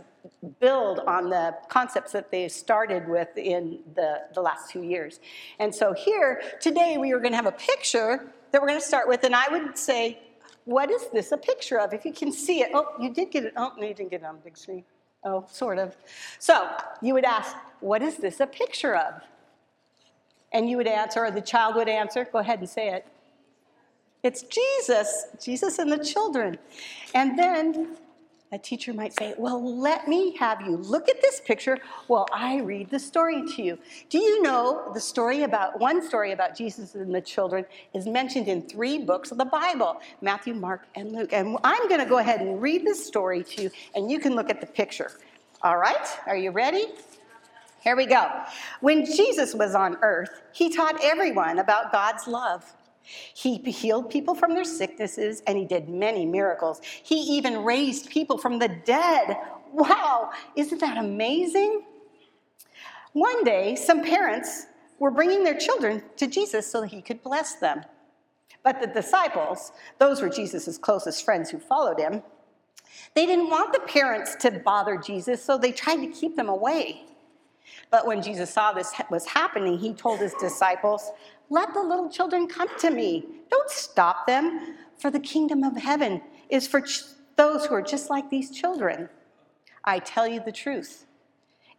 build 0.61 0.99
on 0.99 1.29
the 1.29 1.53
concepts 1.67 2.13
that 2.13 2.31
they 2.31 2.47
started 2.47 3.07
with 3.07 3.37
in 3.37 3.79
the, 3.95 4.21
the 4.33 4.41
last 4.41 4.69
two 4.69 4.83
years. 4.83 5.19
And 5.59 5.75
so 5.75 5.93
here, 5.93 6.41
today, 6.61 6.97
we 6.97 7.11
are 7.11 7.19
going 7.19 7.33
to 7.33 7.35
have 7.35 7.45
a 7.45 7.51
picture 7.51 8.31
that 8.51 8.61
we're 8.61 8.67
going 8.67 8.79
to 8.79 8.85
start 8.85 9.07
with, 9.07 9.25
and 9.25 9.35
I 9.35 9.49
would 9.49 9.77
say, 9.77 10.19
what 10.65 10.89
is 10.89 11.09
this 11.11 11.33
a 11.33 11.37
picture 11.37 11.79
of? 11.79 11.93
If 11.93 12.05
you 12.05 12.13
can 12.13 12.31
see 12.31 12.61
it, 12.61 12.69
oh, 12.73 12.87
you 12.99 13.13
did 13.13 13.31
get 13.31 13.43
it. 13.43 13.53
Oh, 13.57 13.73
no, 13.77 13.85
you 13.85 13.93
didn't 13.93 14.11
get 14.11 14.21
it 14.21 14.25
on 14.25 14.35
the 14.35 14.41
big 14.41 14.57
screen. 14.57 14.85
Oh, 15.25 15.45
sort 15.49 15.77
of. 15.77 15.97
So 16.39 16.69
you 17.01 17.13
would 17.13 17.25
ask, 17.25 17.55
what 17.81 18.01
is 18.01 18.17
this 18.17 18.39
a 18.39 18.47
picture 18.47 18.95
of? 18.95 19.21
And 20.53 20.69
you 20.69 20.77
would 20.77 20.87
answer, 20.87 21.25
or 21.25 21.31
the 21.31 21.41
child 21.41 21.75
would 21.75 21.89
answer, 21.89 22.25
go 22.31 22.39
ahead 22.39 22.59
and 22.59 22.69
say 22.69 22.89
it. 22.89 23.05
It's 24.23 24.43
Jesus, 24.43 25.25
Jesus 25.41 25.79
and 25.79 25.91
the 25.91 26.03
children. 26.03 26.57
And 27.13 27.37
then 27.37 27.97
a 28.53 28.57
teacher 28.57 28.93
might 28.93 29.13
say, 29.13 29.33
Well, 29.37 29.77
let 29.77 30.07
me 30.07 30.37
have 30.37 30.61
you 30.61 30.77
look 30.77 31.09
at 31.09 31.21
this 31.21 31.41
picture 31.41 31.77
while 32.07 32.27
I 32.31 32.59
read 32.59 32.89
the 32.89 32.99
story 32.99 33.43
to 33.55 33.61
you. 33.61 33.77
Do 34.09 34.19
you 34.19 34.41
know 34.41 34.91
the 34.93 34.99
story 35.01 35.43
about 35.43 35.79
one 35.79 36.01
story 36.07 36.31
about 36.31 36.55
Jesus 36.55 36.95
and 36.95 37.13
the 37.13 37.19
children 37.19 37.65
is 37.93 38.05
mentioned 38.05 38.47
in 38.47 38.61
three 38.61 38.99
books 38.99 39.31
of 39.31 39.39
the 39.39 39.45
Bible 39.45 39.99
Matthew, 40.21 40.53
Mark, 40.53 40.83
and 40.95 41.11
Luke. 41.11 41.33
And 41.33 41.57
I'm 41.63 41.89
going 41.89 41.99
to 41.99 42.05
go 42.05 42.19
ahead 42.19 42.39
and 42.39 42.61
read 42.61 42.85
this 42.85 43.05
story 43.05 43.43
to 43.43 43.63
you, 43.63 43.71
and 43.93 44.09
you 44.09 44.19
can 44.19 44.35
look 44.35 44.49
at 44.49 44.61
the 44.61 44.67
picture. 44.67 45.11
All 45.63 45.77
right? 45.77 46.07
Are 46.27 46.37
you 46.37 46.51
ready? 46.51 46.85
Here 47.81 47.97
we 47.97 48.05
go. 48.05 48.29
When 48.79 49.03
Jesus 49.03 49.53
was 49.53 49.75
on 49.75 49.97
earth, 50.01 50.29
he 50.53 50.69
taught 50.69 51.03
everyone 51.03 51.59
about 51.59 51.91
God's 51.91 52.25
love. 52.27 52.73
He 53.03 53.57
healed 53.57 54.09
people 54.09 54.33
from 54.33 54.53
their 54.53 54.63
sicknesses 54.63 55.41
and 55.45 55.57
he 55.57 55.65
did 55.65 55.89
many 55.89 56.25
miracles. 56.25 56.81
He 56.83 57.15
even 57.37 57.63
raised 57.63 58.09
people 58.09 58.37
from 58.37 58.59
the 58.59 58.69
dead. 58.85 59.37
Wow, 59.71 60.31
isn't 60.55 60.79
that 60.79 60.97
amazing? 60.97 61.83
One 63.13 63.43
day, 63.43 63.75
some 63.75 64.03
parents 64.03 64.67
were 64.99 65.11
bringing 65.11 65.43
their 65.43 65.57
children 65.57 66.03
to 66.17 66.27
Jesus 66.27 66.65
so 66.69 66.81
that 66.81 66.87
he 66.87 67.01
could 67.01 67.21
bless 67.21 67.55
them. 67.55 67.83
But 68.63 68.79
the 68.79 68.87
disciples, 68.87 69.73
those 69.99 70.21
were 70.21 70.29
Jesus' 70.29 70.77
closest 70.77 71.25
friends 71.25 71.49
who 71.49 71.59
followed 71.59 71.99
him, 71.99 72.23
they 73.13 73.25
didn't 73.25 73.49
want 73.49 73.73
the 73.73 73.79
parents 73.81 74.35
to 74.37 74.51
bother 74.51 74.97
Jesus, 74.97 75.43
so 75.43 75.57
they 75.57 75.71
tried 75.71 75.97
to 75.97 76.07
keep 76.07 76.35
them 76.35 76.49
away. 76.49 77.03
But 77.91 78.07
when 78.07 78.21
Jesus 78.21 78.49
saw 78.49 78.71
this 78.71 78.93
was 79.09 79.25
happening, 79.25 79.77
he 79.77 79.93
told 79.93 80.19
his 80.19 80.33
disciples, 80.35 81.11
Let 81.49 81.73
the 81.73 81.83
little 81.83 82.09
children 82.09 82.47
come 82.47 82.69
to 82.79 82.89
me. 82.89 83.25
Don't 83.49 83.69
stop 83.69 84.25
them, 84.27 84.75
for 84.97 85.11
the 85.11 85.19
kingdom 85.19 85.63
of 85.63 85.75
heaven 85.75 86.21
is 86.49 86.67
for 86.67 86.81
ch- 86.81 87.03
those 87.35 87.65
who 87.65 87.75
are 87.75 87.81
just 87.81 88.09
like 88.09 88.29
these 88.29 88.51
children. 88.51 89.09
I 89.83 89.99
tell 89.99 90.27
you 90.27 90.41
the 90.43 90.51
truth. 90.51 91.05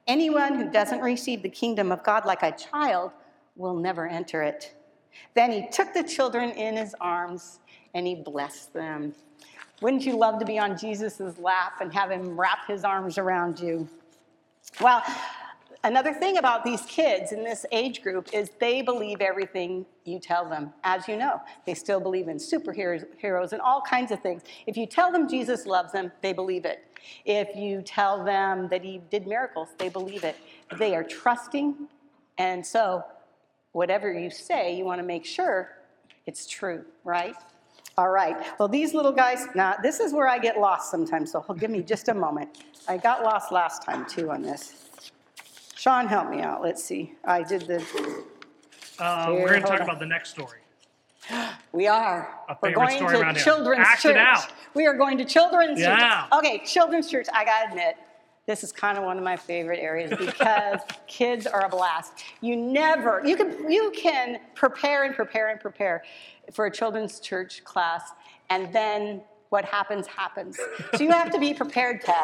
Anyone 0.07 0.57
who 0.57 0.71
doesn't 0.71 1.01
receive 1.01 1.43
the 1.43 1.49
kingdom 1.49 1.91
of 1.91 2.03
God 2.05 2.27
like 2.27 2.43
a 2.43 2.53
child 2.53 3.13
will 3.57 3.75
never 3.75 4.07
enter 4.07 4.43
it. 4.43 4.75
Then 5.35 5.51
he 5.51 5.69
took 5.71 5.95
the 5.95 6.03
children 6.03 6.51
in 6.51 6.77
his 6.77 6.95
arms 7.01 7.61
and 7.95 8.07
he 8.07 8.15
blessed 8.15 8.73
them. 8.75 9.15
Wouldn't 9.81 10.05
you 10.05 10.17
love 10.17 10.39
to 10.41 10.45
be 10.45 10.59
on 10.59 10.77
Jesus' 10.77 11.39
lap 11.39 11.81
and 11.81 11.93
have 11.93 12.11
him 12.11 12.39
wrap 12.39 12.67
his 12.67 12.85
arms 12.85 13.17
around 13.19 13.59
you? 13.61 13.89
Well, 14.81 15.03
another 15.85 16.13
thing 16.13 16.39
about 16.39 16.65
these 16.65 16.83
kids 16.83 17.33
in 17.33 17.45
this 17.45 17.65
age 17.71 18.03
group 18.03 18.29
is 18.33 18.51
they 18.59 18.83
believe 18.83 19.21
everything 19.21 19.87
you 20.05 20.19
tell 20.19 20.49
them. 20.49 20.73
As 20.83 21.07
you 21.07 21.17
know, 21.17 21.41
they 21.67 21.75
still 21.75 22.01
believe 22.01 22.29
in 22.29 22.39
superheroes 22.39 23.53
and 23.53 23.61
all 23.61 23.81
kinds 23.83 24.11
of 24.11 24.21
things. 24.21 24.43
If 24.67 24.77
you 24.77 24.87
tell 24.87 25.13
them 25.13 25.29
Jesus 25.29 25.67
loves 25.67 25.93
them, 25.93 26.11
they 26.23 26.33
believe 26.33 26.65
it. 26.65 26.85
If 27.25 27.55
you 27.55 27.83
tell 27.83 28.25
them 28.25 28.69
that 28.71 28.83
he 28.83 29.03
did 29.11 29.27
miracles, 29.27 29.69
they 29.79 29.91
believe 29.91 30.25
it. 30.25 30.37
They 30.79 30.97
are 30.97 31.05
trusting, 31.05 31.77
and 32.39 32.67
so 32.67 33.05
whatever 33.73 34.13
you 34.13 34.31
say, 34.31 34.75
you 34.77 34.85
want 34.85 35.01
to 35.01 35.07
make 35.07 35.25
sure 35.27 35.71
it's 36.27 36.47
true, 36.49 36.85
right? 37.05 37.37
All 37.99 38.09
right. 38.11 38.37
Well, 38.59 38.69
these 38.69 38.95
little 38.95 39.13
guys, 39.13 39.47
now 39.55 39.77
this 39.83 40.01
is 40.01 40.13
where 40.13 40.27
I 40.27 40.39
get 40.39 40.59
lost 40.59 40.91
sometimes, 40.91 41.31
so 41.33 41.45
give 41.59 41.71
me 41.71 41.83
just 41.83 42.09
a 42.09 42.15
moment. 42.15 42.65
I 42.89 42.97
got 42.97 43.23
lost 43.23 43.53
last 43.53 43.83
time 43.83 44.07
too 44.07 44.31
on 44.31 44.43
this. 44.43 44.89
Sean, 45.85 46.09
help 46.09 46.31
me 46.31 46.41
out. 46.41 46.63
Let's 46.63 46.83
see. 46.83 47.13
I 47.27 47.43
did 47.43 47.67
the. 47.67 47.77
Uh, 48.99 49.33
Here, 49.33 49.35
we're 49.43 49.49
going 49.49 49.61
to 49.61 49.67
hold 49.67 49.67
talk 49.67 49.81
on. 49.81 49.83
about 49.83 49.99
the 49.99 50.07
next 50.07 50.31
story. 50.31 50.61
We 51.73 51.89
are. 51.89 52.39
A 52.49 52.57
We're 52.63 52.69
favorite 52.71 52.75
going 52.87 52.97
story 52.97 53.17
around 53.17 53.35
to 53.35 53.41
here. 53.41 53.45
children's 53.45 53.87
Act 53.87 54.05
it 54.07 54.13
church. 54.15 54.17
out. 54.17 54.47
We 54.73 54.87
are 54.87 54.95
going 54.95 55.19
to 55.19 55.25
children's 55.27 55.79
Yeah. 55.81 56.23
church. 56.23 56.39
Okay, 56.39 56.65
children's 56.65 57.11
church. 57.11 57.27
I 57.35 57.45
gotta 57.45 57.69
admit, 57.71 57.97
this 58.47 58.63
is 58.65 58.73
kind 58.73 58.97
of 58.97 59.05
one 59.05 59.19
of 59.19 59.25
my 59.25 59.37
favorite 59.37 59.81
areas 59.81 60.11
because 60.19 60.81
kids 61.07 61.47
are 61.47 61.67
a 61.67 61.69
blast. 61.69 62.13
You 62.41 62.57
never, 62.57 63.21
you 63.27 63.37
can, 63.37 63.71
you 63.71 63.91
can 63.95 64.39
prepare 64.55 65.03
and 65.05 65.15
prepare 65.15 65.49
and 65.51 65.61
prepare 65.61 66.03
for 66.53 66.65
a 66.67 66.71
children's 66.71 67.19
church 67.21 67.63
class, 67.65 68.13
and 68.49 68.73
then 68.73 69.21
what 69.51 69.65
happens 69.67 70.07
happens. 70.07 70.57
So 70.95 71.03
you 71.03 71.11
have 71.11 71.31
to 71.31 71.39
be 71.41 71.53
prepared 71.53 72.01
to 72.03 72.15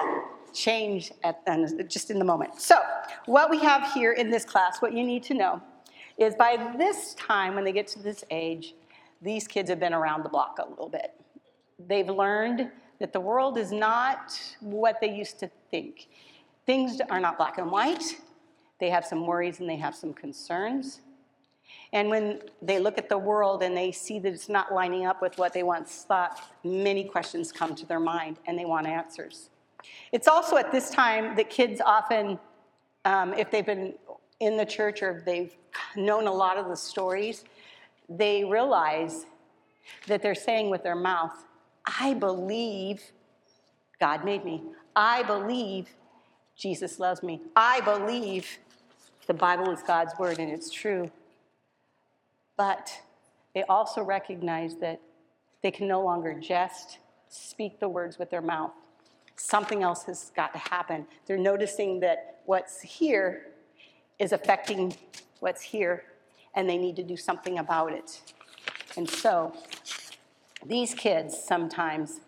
change 0.55 1.13
at 1.25 1.45
just 1.89 2.11
in 2.11 2.19
the 2.19 2.25
moment. 2.25 2.61
So 2.61 2.77
what 3.27 3.51
we 3.51 3.59
have 3.61 3.93
here 3.93 4.13
in 4.13 4.31
this 4.31 4.45
class, 4.45 4.81
what 4.81 4.93
you 4.93 5.05
need 5.05 5.23
to 5.25 5.35
know, 5.35 5.61
is 6.19 6.35
by 6.35 6.75
this 6.77 7.15
time 7.15 7.55
when 7.55 7.65
they 7.65 7.73
get 7.73 7.87
to 7.89 8.03
this 8.03 8.25
age, 8.31 8.75
these 9.23 9.47
kids 9.47 9.71
have 9.71 9.81
been 9.81 9.95
around 9.95 10.23
the 10.23 10.29
block 10.29 10.59
a 10.59 10.69
little 10.69 10.89
bit. 10.89 11.13
They've 11.79 12.09
learned 12.09 12.71
that 12.99 13.13
the 13.13 13.21
world 13.21 13.57
is 13.57 13.73
not 13.73 14.39
what 14.61 15.01
they 15.01 15.11
used 15.11 15.39
to 15.41 15.51
think. 15.71 16.09
Things 16.67 17.01
are 17.09 17.21
not 17.21 17.37
black 17.37 17.59
and 17.59 17.71
white. 17.71 18.21
They 18.79 18.91
have 18.91 19.05
some 19.05 19.27
worries 19.27 19.61
and 19.61 19.69
they 19.69 19.77
have 19.77 19.95
some 19.95 20.13
concerns. 20.13 21.01
And 21.93 22.09
when 22.09 22.41
they 22.63 22.79
look 22.79 22.99
at 22.99 23.09
the 23.09 23.19
world 23.19 23.63
and 23.63 23.77
they 23.77 23.93
see 23.93 24.19
that 24.21 24.33
it's 24.33 24.49
not 24.49 24.73
lining 24.73 25.07
up 25.07 25.23
with 25.23 25.39
what 25.39 25.53
they 25.53 25.63
once 25.63 26.05
thought, 26.07 26.41
many 26.63 27.05
questions 27.05 27.51
come 27.51 27.75
to 27.75 27.87
their 27.87 28.01
mind 28.01 28.39
and 28.47 28.59
they 28.59 28.65
want 28.65 28.87
answers. 28.87 29.51
It's 30.13 30.29
also 30.29 30.57
at 30.57 30.73
this 30.73 30.91
time 30.91 31.37
that 31.37 31.51
kids 31.51 31.81
often, 31.81 32.39
um, 33.05 33.35
if 33.35 33.51
they've 33.51 33.67
been 33.67 33.95
in 34.41 34.57
the 34.57 34.65
church 34.65 35.03
or 35.03 35.23
they've 35.25 35.55
known 35.97 36.27
a 36.27 36.33
lot 36.33 36.57
of 36.57 36.69
the 36.69 36.77
stories, 36.77 37.45
they 38.09 38.45
realize 38.45 39.27
that 40.07 40.23
they're 40.23 40.35
saying 40.35 40.71
with 40.71 40.83
their 40.83 40.97
mouth, 40.97 41.45
I 41.87 42.15
believe 42.15 43.03
God 43.99 44.25
made 44.25 44.45
me. 44.45 44.63
I 44.97 45.23
believe 45.23 45.89
Jesus 46.57 46.99
loves 46.99 47.23
me. 47.23 47.41
I 47.57 47.81
believe 47.81 48.59
the 49.27 49.35
Bible 49.35 49.71
is 49.71 49.83
God's 49.83 50.13
word 50.19 50.39
and 50.39 50.51
it's 50.51 50.71
true. 50.71 51.11
But 52.57 52.91
they 53.55 53.63
also 53.65 54.03
recognize 54.03 54.77
that 54.77 55.01
They 55.63 55.71
can 55.71 55.89
no 55.89 56.03
longer 56.03 56.35
just 56.41 56.99
speak 57.29 57.81
the 57.81 57.89
words 57.89 58.19
with 58.19 58.31
their 58.31 58.41
mouth. 58.41 58.73
Something 59.43 59.83
else 59.83 60.05
has 60.05 60.31
got 60.37 60.53
to 60.53 60.59
happen. 60.59 61.07
They're 61.27 61.39
noticing 61.39 61.99
that 62.01 62.41
what's 62.45 62.83
here 62.83 63.47
is 64.19 64.33
affecting 64.33 64.95
what's 65.41 65.63
here, 65.63 66.05
and 66.55 66.69
they 66.69 66.77
need 66.77 66.95
to 66.97 67.03
do 67.03 67.17
something 67.17 67.59
about 67.59 67.93
it. 67.93 68.21
And 68.99 69.09
so, 69.09 69.55
these 70.65 70.95
kids 70.95 71.43
sometimes 71.43 72.21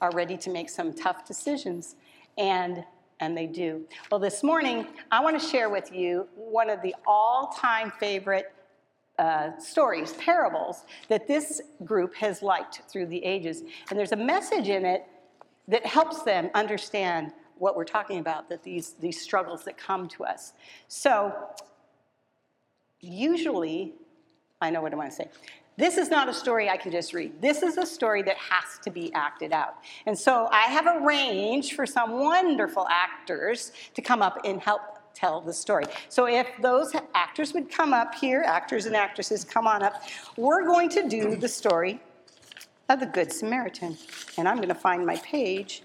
are 0.00 0.10
ready 0.10 0.36
to 0.38 0.50
make 0.50 0.68
some 0.68 0.92
tough 0.92 1.24
decisions, 1.24 1.94
and 2.36 2.84
and 3.20 3.36
they 3.36 3.46
do. 3.46 3.84
Well, 4.10 4.18
this 4.18 4.42
morning 4.42 4.88
I 5.12 5.20
want 5.20 5.40
to 5.40 5.46
share 5.46 5.70
with 5.70 5.92
you 5.92 6.26
one 6.34 6.68
of 6.68 6.82
the 6.82 6.96
all-time 7.06 7.92
favorite 8.00 8.52
uh, 9.20 9.56
stories, 9.58 10.14
parables 10.14 10.84
that 11.08 11.28
this 11.28 11.62
group 11.84 12.14
has 12.16 12.42
liked 12.42 12.82
through 12.88 13.06
the 13.06 13.24
ages, 13.24 13.62
and 13.88 13.98
there's 13.98 14.12
a 14.12 14.16
message 14.16 14.68
in 14.68 14.84
it 14.84 15.06
that 15.70 15.86
helps 15.86 16.22
them 16.22 16.50
understand 16.54 17.32
what 17.58 17.76
we're 17.76 17.84
talking 17.84 18.18
about, 18.18 18.48
that 18.48 18.62
these 18.62 18.94
these 19.00 19.20
struggles 19.20 19.64
that 19.64 19.78
come 19.78 20.08
to 20.08 20.24
us. 20.24 20.52
So, 20.88 21.32
usually, 23.00 23.94
I 24.60 24.70
know 24.70 24.82
what 24.82 24.92
I 24.92 24.96
want 24.96 25.10
to 25.10 25.16
say. 25.16 25.28
This 25.76 25.96
is 25.96 26.10
not 26.10 26.28
a 26.28 26.34
story 26.34 26.68
I 26.68 26.76
can 26.76 26.92
just 26.92 27.14
read. 27.14 27.40
This 27.40 27.62
is 27.62 27.78
a 27.78 27.86
story 27.86 28.22
that 28.24 28.36
has 28.36 28.78
to 28.82 28.90
be 28.90 29.10
acted 29.14 29.50
out. 29.50 29.76
And 30.04 30.18
so 30.18 30.46
I 30.52 30.64
have 30.64 30.86
arranged 30.86 31.72
for 31.72 31.86
some 31.86 32.20
wonderful 32.20 32.86
actors 32.90 33.72
to 33.94 34.02
come 34.02 34.20
up 34.20 34.40
and 34.44 34.60
help 34.60 34.82
tell 35.14 35.40
the 35.40 35.54
story. 35.54 35.84
So 36.10 36.26
if 36.26 36.46
those 36.60 36.92
actors 37.14 37.54
would 37.54 37.70
come 37.70 37.94
up 37.94 38.14
here, 38.14 38.42
actors 38.44 38.84
and 38.84 38.94
actresses, 38.94 39.42
come 39.42 39.66
on 39.66 39.82
up, 39.82 40.02
we're 40.36 40.66
going 40.66 40.90
to 40.90 41.08
do 41.08 41.34
the 41.34 41.48
story 41.48 41.98
of 42.90 43.00
the 43.00 43.06
Good 43.06 43.32
Samaritan. 43.32 43.96
And 44.36 44.48
I'm 44.48 44.56
going 44.56 44.68
to 44.68 44.74
find 44.74 45.06
my 45.06 45.16
page 45.16 45.82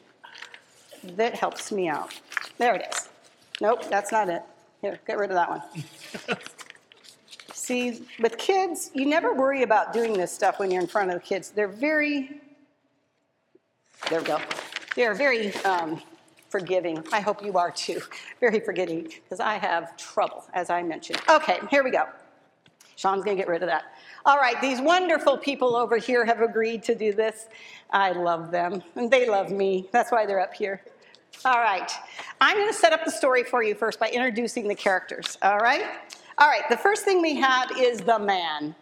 that 1.03 1.35
helps 1.35 1.71
me 1.71 1.87
out. 1.87 2.19
There 2.57 2.75
it 2.75 2.87
is. 2.91 3.09
Nope, 3.61 3.87
that's 3.89 4.11
not 4.11 4.27
it. 4.27 4.41
Here, 4.81 4.99
get 5.07 5.17
rid 5.17 5.29
of 5.29 5.35
that 5.35 5.49
one. 5.49 5.61
See, 7.53 8.03
with 8.19 8.37
kids, 8.37 8.91
you 8.93 9.05
never 9.05 9.33
worry 9.33 9.63
about 9.63 9.93
doing 9.93 10.13
this 10.13 10.31
stuff 10.31 10.59
when 10.59 10.69
you're 10.71 10.81
in 10.81 10.87
front 10.87 11.09
of 11.09 11.15
the 11.15 11.25
kids. 11.25 11.49
They're 11.49 11.67
very, 11.67 12.41
there 14.09 14.19
we 14.19 14.25
go. 14.25 14.39
They're 14.95 15.15
very 15.15 15.53
um, 15.63 16.01
forgiving. 16.49 17.03
I 17.11 17.21
hope 17.21 17.43
you 17.43 17.57
are 17.57 17.71
too. 17.71 18.01
Very 18.39 18.59
forgiving, 18.59 19.03
because 19.03 19.39
I 19.39 19.55
have 19.55 19.97
trouble, 19.97 20.45
as 20.53 20.69
I 20.69 20.83
mentioned. 20.83 21.19
Okay, 21.29 21.59
here 21.69 21.83
we 21.83 21.91
go. 21.91 22.05
Sean's 22.95 23.23
going 23.23 23.35
to 23.35 23.41
get 23.41 23.49
rid 23.49 23.61
of 23.61 23.69
that. 23.69 23.93
All 24.25 24.37
right, 24.37 24.59
these 24.61 24.81
wonderful 24.81 25.37
people 25.37 25.75
over 25.75 25.97
here 25.97 26.25
have 26.25 26.41
agreed 26.41 26.83
to 26.83 26.95
do 26.95 27.13
this. 27.13 27.47
I 27.91 28.11
love 28.11 28.51
them, 28.51 28.81
and 28.95 29.11
they 29.11 29.29
love 29.29 29.51
me. 29.51 29.87
That's 29.91 30.11
why 30.11 30.25
they're 30.25 30.39
up 30.39 30.53
here. 30.53 30.81
All 31.43 31.59
right, 31.59 31.91
I'm 32.41 32.55
going 32.55 32.67
to 32.67 32.73
set 32.73 32.93
up 32.93 33.03
the 33.05 33.11
story 33.11 33.43
for 33.43 33.61
you 33.61 33.75
first 33.75 33.99
by 33.99 34.09
introducing 34.09 34.67
the 34.67 34.75
characters. 34.75 35.37
All 35.41 35.57
right? 35.57 35.83
All 36.37 36.47
right, 36.47 36.63
the 36.69 36.77
first 36.77 37.05
thing 37.05 37.21
we 37.21 37.35
have 37.35 37.71
is 37.77 37.99
the 37.99 38.17
man. 38.17 38.75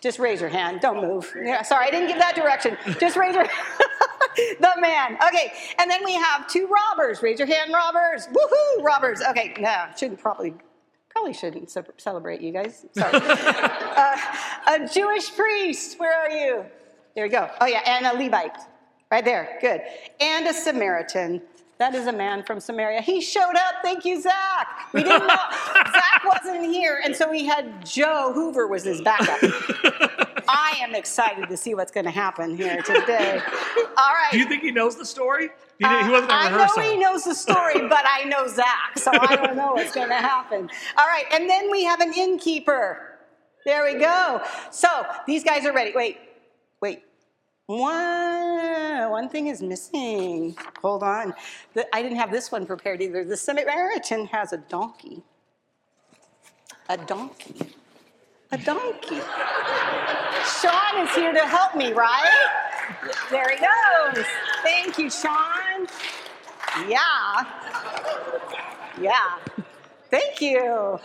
Just 0.00 0.18
raise 0.18 0.40
your 0.40 0.50
hand. 0.50 0.80
Don't 0.80 1.00
move. 1.00 1.32
Yeah, 1.34 1.62
sorry, 1.62 1.86
I 1.86 1.90
didn't 1.90 2.08
give 2.08 2.18
that 2.18 2.34
direction. 2.34 2.76
Just 2.98 3.16
raise 3.16 3.34
your 3.34 3.46
the 4.60 4.72
man. 4.78 5.16
Okay, 5.26 5.52
and 5.78 5.90
then 5.90 6.04
we 6.04 6.14
have 6.14 6.46
two 6.48 6.68
robbers. 6.68 7.22
Raise 7.22 7.38
your 7.38 7.48
hand, 7.48 7.72
robbers. 7.72 8.28
Woohoo, 8.28 8.82
robbers. 8.82 9.22
Okay, 9.30 9.54
no, 9.58 9.86
shouldn't 9.96 10.20
probably 10.20 10.54
probably 11.14 11.32
shouldn't 11.32 11.74
celebrate 11.96 12.40
you 12.40 12.52
guys. 12.52 12.86
Sorry. 12.92 13.12
uh, 13.14 14.16
a 14.68 14.88
Jewish 14.92 15.34
priest. 15.34 15.98
Where 15.98 16.12
are 16.12 16.30
you? 16.30 16.64
There 17.14 17.24
you 17.24 17.30
go. 17.30 17.48
Oh 17.60 17.66
yeah, 17.66 17.82
and 17.86 18.06
a 18.06 18.22
Levite. 18.22 18.58
Right 19.10 19.24
there. 19.24 19.58
Good. 19.60 19.82
And 20.20 20.46
a 20.48 20.52
Samaritan. 20.52 21.40
That 21.78 21.94
is 21.94 22.06
a 22.06 22.12
man 22.12 22.42
from 22.42 22.60
Samaria. 22.60 23.00
He 23.00 23.20
showed 23.20 23.54
up. 23.56 23.76
Thank 23.82 24.04
you, 24.04 24.20
Zach. 24.20 24.88
We 24.92 25.02
didn't 25.02 25.26
know 25.26 25.34
Zach 25.74 26.24
wasn't 26.24 26.66
here, 26.72 27.00
and 27.04 27.14
so 27.14 27.28
we 27.28 27.44
had 27.44 27.84
Joe 27.84 28.32
Hoover 28.32 28.66
was 28.66 28.84
his 28.84 29.00
backup. 29.00 29.38
I 30.48 30.76
am 30.80 30.94
excited 30.94 31.48
to 31.48 31.56
see 31.56 31.74
what's 31.74 31.90
going 31.90 32.04
to 32.04 32.12
happen 32.12 32.56
here 32.56 32.80
today. 32.82 33.40
All 33.96 34.12
right. 34.12 34.28
Do 34.30 34.38
you 34.38 34.46
think 34.46 34.62
he 34.62 34.70
knows 34.70 34.96
the 34.96 35.06
story? 35.06 35.50
He, 35.78 35.84
he 35.86 36.10
wasn't 36.10 36.30
at 36.30 36.30
I 36.30 36.50
rehearsal. 36.50 36.82
know 36.82 36.90
he 36.90 36.96
knows 36.98 37.24
the 37.24 37.34
story, 37.34 37.74
but 37.88 38.04
I 38.06 38.24
know 38.24 38.46
Zach, 38.46 38.96
so 38.98 39.10
I 39.12 39.36
don't 39.36 39.56
know 39.56 39.72
what's 39.72 39.92
going 39.94 40.08
to 40.08 40.14
happen. 40.14 40.70
All 40.96 41.06
right, 41.06 41.24
and 41.32 41.48
then 41.50 41.70
we 41.70 41.84
have 41.84 42.00
an 42.00 42.12
innkeeper. 42.14 43.18
There 43.64 43.82
we 43.84 43.98
go. 43.98 44.42
So 44.70 44.88
these 45.26 45.42
guys 45.42 45.64
are 45.66 45.72
ready. 45.72 45.92
Wait, 45.94 46.18
wait. 46.80 47.02
One, 47.66 49.10
one 49.10 49.28
thing 49.30 49.46
is 49.46 49.62
missing. 49.62 50.54
Hold 50.82 51.02
on. 51.02 51.34
The- 51.72 51.86
I 51.96 52.02
didn't 52.02 52.18
have 52.18 52.30
this 52.30 52.52
one 52.52 52.66
prepared 52.66 53.00
either. 53.00 53.24
The 53.24 53.36
Samaritan 53.38 54.26
has 54.26 54.52
a 54.52 54.58
donkey. 54.58 55.22
A 56.90 56.98
donkey. 56.98 57.72
A 58.52 58.58
donkey. 58.58 59.20
Sean 60.60 61.06
is 61.08 61.14
here 61.14 61.32
to 61.32 61.40
help 61.46 61.74
me, 61.74 61.94
right? 61.94 62.50
There 63.30 63.48
he 63.50 63.56
goes. 63.56 64.24
Thank 64.62 64.98
you, 64.98 65.10
Sean. 65.10 65.86
Yeah. 66.88 67.44
Yeah. 69.00 69.38
Thank 70.10 70.40
you. 70.40 70.98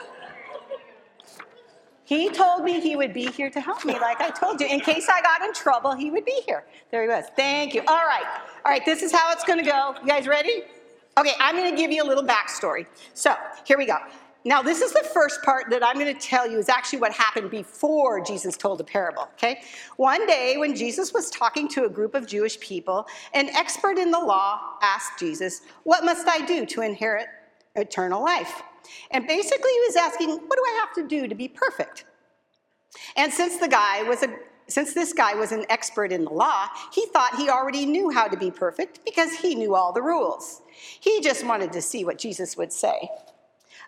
He 2.06 2.30
told 2.30 2.64
me 2.64 2.80
he 2.80 2.96
would 2.96 3.14
be 3.14 3.28
here 3.28 3.52
to 3.52 3.62
help 3.62 3.86
me, 3.86 3.94
like 4.00 4.20
I 4.20 4.32
told 4.32 4.60
you. 4.60 4.68
In 4.68 4.80
case 4.80 5.08
I 5.10 5.22
got 5.22 5.44
in 5.44 5.54
trouble, 5.54 5.94
he 5.94 6.10
would 6.10 6.26
be 6.26 6.42
here. 6.46 6.66
There 6.90 7.04
he 7.04 7.08
was. 7.08 7.26
Thank 7.36 7.76
you. 7.76 7.82
All 7.88 8.06
right. 8.06 8.26
All 8.66 8.72
right, 8.72 8.84
this 8.84 9.04
is 9.04 9.12
how 9.12 9.32
it's 9.32 9.44
going 9.44 9.64
to 9.64 9.70
go. 9.70 9.96
You 10.02 10.08
guys 10.08 10.28
ready? 10.28 10.64
Okay, 11.20 11.34
I'm 11.40 11.56
going 11.56 11.70
to 11.70 11.78
give 11.78 11.92
you 11.92 12.04
a 12.04 12.08
little 12.08 12.24
backstory. 12.24 12.88
So, 13.14 13.36
here 13.64 13.78
we 13.78 13.86
go. 13.86 13.98
Now, 14.46 14.62
this 14.62 14.80
is 14.80 14.94
the 14.94 15.04
first 15.14 15.44
part 15.44 15.70
that 15.70 15.86
I'm 15.86 16.00
going 16.00 16.14
to 16.14 16.20
tell 16.20 16.50
you 16.50 16.58
is 16.58 16.70
actually 16.70 17.00
what 17.00 17.12
happened 17.12 17.52
before 17.52 18.22
Jesus 18.22 18.56
told 18.56 18.80
the 18.80 18.86
parable, 18.86 19.28
okay? 19.34 19.62
One 19.98 20.26
day, 20.28 20.56
when 20.58 20.76
Jesus 20.76 21.14
was 21.14 21.30
talking 21.30 21.68
to 21.70 21.84
a 21.84 21.90
group 21.90 22.16
of 22.16 22.26
Jewish 22.26 22.58
people, 22.60 23.06
an 23.34 23.50
expert 23.50 23.98
in 23.98 24.12
the 24.12 24.20
law 24.20 24.78
asked 24.82 25.20
Jesus, 25.20 25.62
What 25.84 26.06
must 26.06 26.28
I 26.28 26.46
do 26.46 26.66
to 26.68 26.82
inherit 26.82 27.28
eternal 27.76 28.24
life? 28.24 28.62
And 29.12 29.28
basically, 29.28 29.72
he 29.72 29.80
was 29.88 29.98
asking, 29.98 30.30
What 30.30 30.56
do 30.56 30.64
I 30.66 30.86
have 30.86 30.96
to 30.96 31.08
do 31.08 31.28
to 31.28 31.36
be 31.36 31.50
perfect? 31.50 32.06
And 33.18 33.34
since 33.34 33.58
the 33.58 33.68
guy 33.68 34.04
was 34.04 34.24
a 34.24 34.34
since 34.68 34.94
this 34.94 35.14
guy 35.14 35.34
was 35.34 35.52
an 35.52 35.66
expert 35.70 36.12
in 36.12 36.24
the 36.24 36.30
law, 36.30 36.68
he 36.94 37.08
thought 37.08 37.36
he 37.36 37.50
already 37.50 37.88
knew 37.88 38.12
how 38.12 38.28
to 38.28 38.38
be 38.38 38.52
perfect 38.52 39.04
because 39.04 39.34
he 39.34 39.56
knew 39.56 39.74
all 39.74 39.92
the 39.92 40.02
rules. 40.02 40.62
He 41.00 41.22
just 41.22 41.44
wanted 41.44 41.74
to 41.74 41.82
see 41.82 42.06
what 42.06 42.20
Jesus 42.20 42.56
would 42.56 42.72
say. 42.72 43.10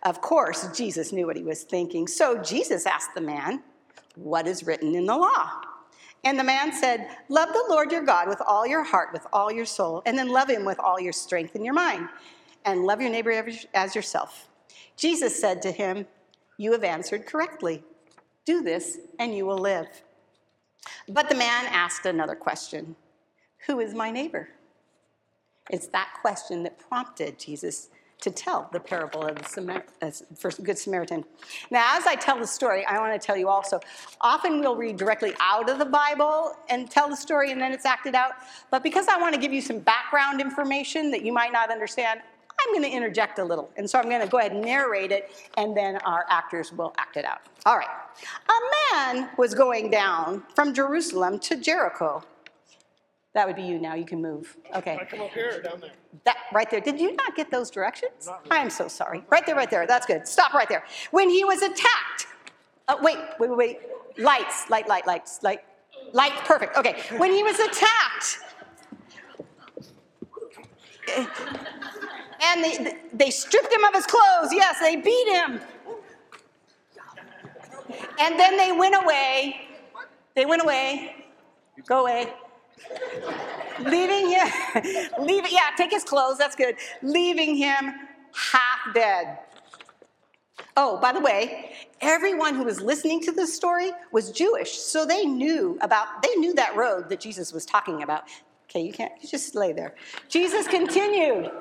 Of 0.04 0.22
course, 0.22 0.68
Jesus 0.76 1.12
knew 1.12 1.28
what 1.28 1.38
he 1.38 1.44
was 1.44 1.64
thinking. 1.64 2.08
So 2.08 2.42
Jesus 2.42 2.86
asked 2.86 3.14
the 3.14 3.22
man, 3.22 3.62
What 4.16 4.48
is 4.48 4.64
written 4.64 4.96
in 4.96 5.06
the 5.06 5.16
law? 5.16 5.62
And 6.24 6.38
the 6.38 6.44
man 6.44 6.74
said, 6.74 7.08
Love 7.30 7.50
the 7.50 7.66
Lord 7.70 7.92
your 7.92 8.04
God 8.04 8.28
with 8.28 8.42
all 8.46 8.66
your 8.66 8.84
heart, 8.84 9.10
with 9.14 9.26
all 9.34 9.52
your 9.52 9.66
soul, 9.66 10.02
and 10.06 10.18
then 10.18 10.30
love 10.30 10.50
him 10.50 10.66
with 10.66 10.80
all 10.80 11.00
your 11.00 11.14
strength 11.14 11.56
and 11.56 11.66
your 11.66 11.74
mind, 11.74 12.10
and 12.66 12.84
love 12.84 13.02
your 13.02 13.10
neighbor 13.10 13.48
as 13.74 13.96
yourself. 13.96 14.48
Jesus 14.96 15.40
said 15.40 15.62
to 15.64 15.72
him, 15.72 16.06
You 16.58 16.72
have 16.72 16.84
answered 16.84 17.26
correctly. 17.26 17.84
Do 18.46 18.62
this, 18.62 18.98
and 19.20 19.36
you 19.36 19.46
will 19.46 19.58
live. 19.58 19.88
But 21.08 21.30
the 21.30 21.36
man 21.36 21.66
asked 21.72 22.06
another 22.06 22.36
question 22.36 22.96
Who 23.68 23.80
is 23.80 23.94
my 23.94 24.12
neighbor? 24.12 24.50
It's 25.70 25.88
that 25.88 26.14
question 26.22 26.64
that 26.64 26.80
prompted 26.80 27.40
Jesus 27.40 27.90
to 28.21 28.29
tell 28.29 28.69
the 28.71 28.79
parable 28.79 29.23
of 29.23 29.36
the 29.36 29.43
Samar- 29.43 29.86
uh, 30.01 30.12
Good 30.63 30.77
Samaritan. 30.77 31.25
Now, 31.69 31.97
as 31.97 32.05
I 32.05 32.15
tell 32.15 32.38
the 32.38 32.47
story, 32.47 32.86
I 32.86 32.99
want 32.99 33.19
to 33.19 33.25
tell 33.25 33.36
you 33.36 33.49
also 33.49 33.79
often 34.21 34.62
we'll 34.62 34.75
read 34.75 34.97
directly 34.97 35.34
out 35.39 35.69
of 35.69 35.79
the 35.79 35.86
Bible 35.86 36.55
and 36.69 36.89
tell 36.89 37.10
the 37.10 37.15
story, 37.17 37.51
and 37.51 37.60
then 37.60 37.71
it's 37.71 37.86
acted 37.86 38.15
out. 38.15 38.34
But 38.69 38.84
because 38.84 39.07
I 39.07 39.17
want 39.17 39.36
to 39.36 39.41
give 39.41 39.51
you 39.51 39.62
some 39.62 39.79
background 39.79 40.39
information 40.39 41.12
that 41.12 41.23
you 41.23 41.34
might 41.34 41.51
not 41.51 41.71
understand, 41.71 42.21
I'm 42.60 42.73
going 42.73 42.84
to 42.84 42.95
interject 42.95 43.39
a 43.39 43.43
little. 43.43 43.71
And 43.75 43.89
so 43.89 43.97
I'm 43.97 44.05
going 44.05 44.21
to 44.21 44.27
go 44.27 44.38
ahead 44.38 44.51
and 44.51 44.62
narrate 44.62 45.12
it, 45.12 45.31
and 45.57 45.75
then 45.75 45.97
our 45.97 46.25
actors 46.29 46.71
will 46.71 46.93
act 46.97 47.17
it 47.17 47.25
out. 47.25 47.41
All 47.65 47.77
right. 47.77 47.89
A 48.49 48.95
man 48.95 49.29
was 49.38 49.55
going 49.55 49.89
down 49.89 50.43
from 50.53 50.73
Jerusalem 50.73 51.39
to 51.39 51.55
Jericho. 51.55 52.23
That 53.34 53.48
would 53.48 53.56
be 53.56 53.62
you 53.62 53.80
now. 53.80 53.96
You 53.96 54.06
can 54.06 54.22
move. 54.22 54.58
Okay. 54.76 54.98
I 55.00 55.06
come 55.06 55.22
up 55.22 55.32
here 55.32 55.54
or 55.58 55.62
down 55.62 55.80
there? 55.80 55.91
That 56.26 56.38
right 56.52 56.70
there. 56.70 56.82
Did 56.82 57.00
you 57.00 57.15
not 57.15 57.36
get 57.36 57.50
those 57.50 57.72
directions? 57.72 58.30
I'm 58.50 58.70
so 58.70 58.88
sorry. 58.88 59.24
Right 59.30 59.46
there, 59.46 59.56
right 59.56 59.70
there. 59.70 59.88
That's 59.88 60.06
good. 60.06 60.28
Stop 60.28 60.54
right 60.54 60.67
there. 60.67 60.84
When 61.12 61.30
he 61.30 61.46
was 61.46 61.62
attacked. 61.62 62.28
Uh, 62.88 62.98
wait, 63.02 63.17
wait, 63.39 63.50
wait, 63.50 63.58
wait. 63.58 63.80
Lights, 64.17 64.70
light, 64.70 64.88
light, 64.89 65.08
lights, 65.08 65.41
light, 65.44 65.62
light. 66.12 66.34
Perfect. 66.44 66.78
Okay. 66.78 67.02
When 67.17 67.32
he 67.32 67.41
was 67.41 67.58
attacked. 67.60 68.39
And 72.44 72.63
they, 72.63 72.98
they 73.13 73.30
stripped 73.30 73.72
him 73.72 73.84
of 73.86 73.94
his 73.94 74.06
clothes. 74.06 74.52
Yes, 74.52 74.80
they 74.80 74.98
beat 74.98 75.28
him. 75.30 75.62
And 78.20 78.39
then 78.39 78.58
they 78.58 78.72
went 78.72 78.96
away. 79.02 79.67
They 80.36 80.46
went 80.46 80.63
away 80.63 81.22
Go 81.88 82.02
away. 82.02 82.34
Leaving 83.80 84.30
him, 84.30 84.48
leave 85.20 85.50
yeah, 85.50 85.70
take 85.78 85.91
his 85.91 86.04
clothes, 86.04 86.38
that's 86.38 86.56
good. 86.56 86.76
Leaving 87.02 87.56
him 87.56 87.94
half 88.34 88.94
dead. 88.94 89.39
Oh, 90.78 90.98
by 91.02 91.12
the 91.12 91.20
way, 91.20 91.74
everyone 92.00 92.56
who 92.56 92.63
was 92.63 92.82
listening 92.82 93.22
to 93.22 93.32
this 93.32 93.54
story 93.54 93.91
was 94.12 94.32
Jewish, 94.32 94.74
so 94.74 95.06
they 95.06 95.26
knew 95.26 95.78
about, 95.82 96.22
they 96.22 96.34
knew 96.36 96.54
that 96.54 96.76
road 96.76 97.10
that 97.10 97.20
Jesus 97.20 97.52
was 97.52 97.65
talking 97.65 98.04
about. 98.04 98.24
Okay, 98.65 98.82
you 98.82 98.94
can't, 98.94 99.12
you 99.22 99.28
just 99.28 99.56
lay 99.56 99.74
there. 99.74 99.96
Jesus 100.30 100.67
continued. 100.67 101.52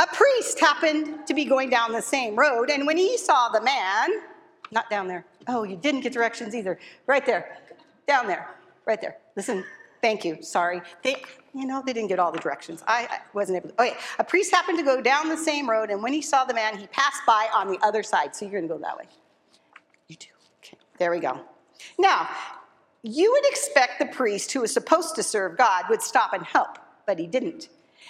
A 0.00 0.06
priest 0.08 0.60
happened 0.60 1.26
to 1.26 1.34
be 1.34 1.44
going 1.44 1.70
down 1.70 1.92
the 1.92 2.02
same 2.02 2.36
road, 2.36 2.70
and 2.70 2.86
when 2.86 2.96
he 2.96 3.16
saw 3.16 3.48
the 3.48 3.62
man, 3.62 4.10
not 4.70 4.90
down 4.90 5.08
there. 5.08 5.24
Oh, 5.46 5.62
you 5.64 5.76
didn't 5.76 6.02
get 6.02 6.12
directions 6.12 6.54
either. 6.54 6.78
Right 7.06 7.24
there. 7.24 7.58
Down 8.06 8.26
there. 8.26 8.48
Right 8.86 9.00
there. 9.00 9.16
Listen, 9.36 9.64
thank 10.00 10.24
you. 10.24 10.42
Sorry. 10.42 10.80
They, 11.02 11.22
you 11.54 11.66
know, 11.66 11.82
they 11.84 11.92
didn't 11.92 12.08
get 12.08 12.18
all 12.18 12.32
the 12.32 12.38
directions. 12.38 12.82
I, 12.86 13.08
I 13.10 13.18
wasn't 13.32 13.56
able 13.56 13.70
to. 13.70 13.82
Okay. 13.82 13.96
A 14.18 14.24
priest 14.24 14.50
happened 14.50 14.78
to 14.78 14.84
go 14.84 15.00
down 15.00 15.28
the 15.28 15.36
same 15.36 15.68
road, 15.68 15.90
and 15.90 16.02
when 16.02 16.12
he 16.12 16.22
saw 16.22 16.44
the 16.44 16.54
man, 16.54 16.76
he 16.76 16.86
passed 16.88 17.22
by 17.26 17.48
on 17.54 17.68
the 17.68 17.78
other 17.82 18.02
side. 18.02 18.34
So 18.34 18.44
you're 18.44 18.60
going 18.60 18.68
to 18.68 18.74
go 18.74 18.80
that 18.80 18.96
way. 18.96 19.04
You 20.08 20.16
do. 20.16 20.28
Okay. 20.62 20.78
There 20.98 21.10
we 21.10 21.20
go. 21.20 21.40
Now, 21.98 22.28
you 23.02 23.30
would 23.32 23.46
expect 23.46 23.98
the 23.98 24.06
priest 24.06 24.52
who 24.52 24.60
was 24.60 24.72
supposed 24.72 25.14
to 25.16 25.22
serve 25.22 25.56
God 25.56 25.84
would 25.88 26.02
stop 26.02 26.32
and 26.32 26.44
help, 26.44 26.78
but 27.06 27.18
he 27.18 27.26
didn't. 27.26 27.68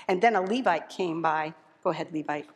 And 0.08 0.22
then 0.22 0.34
a 0.36 0.40
Levite 0.40 0.88
came 0.88 1.20
by. 1.20 1.54
Go 1.84 1.90
ahead, 1.90 2.08
Levite. 2.12 2.48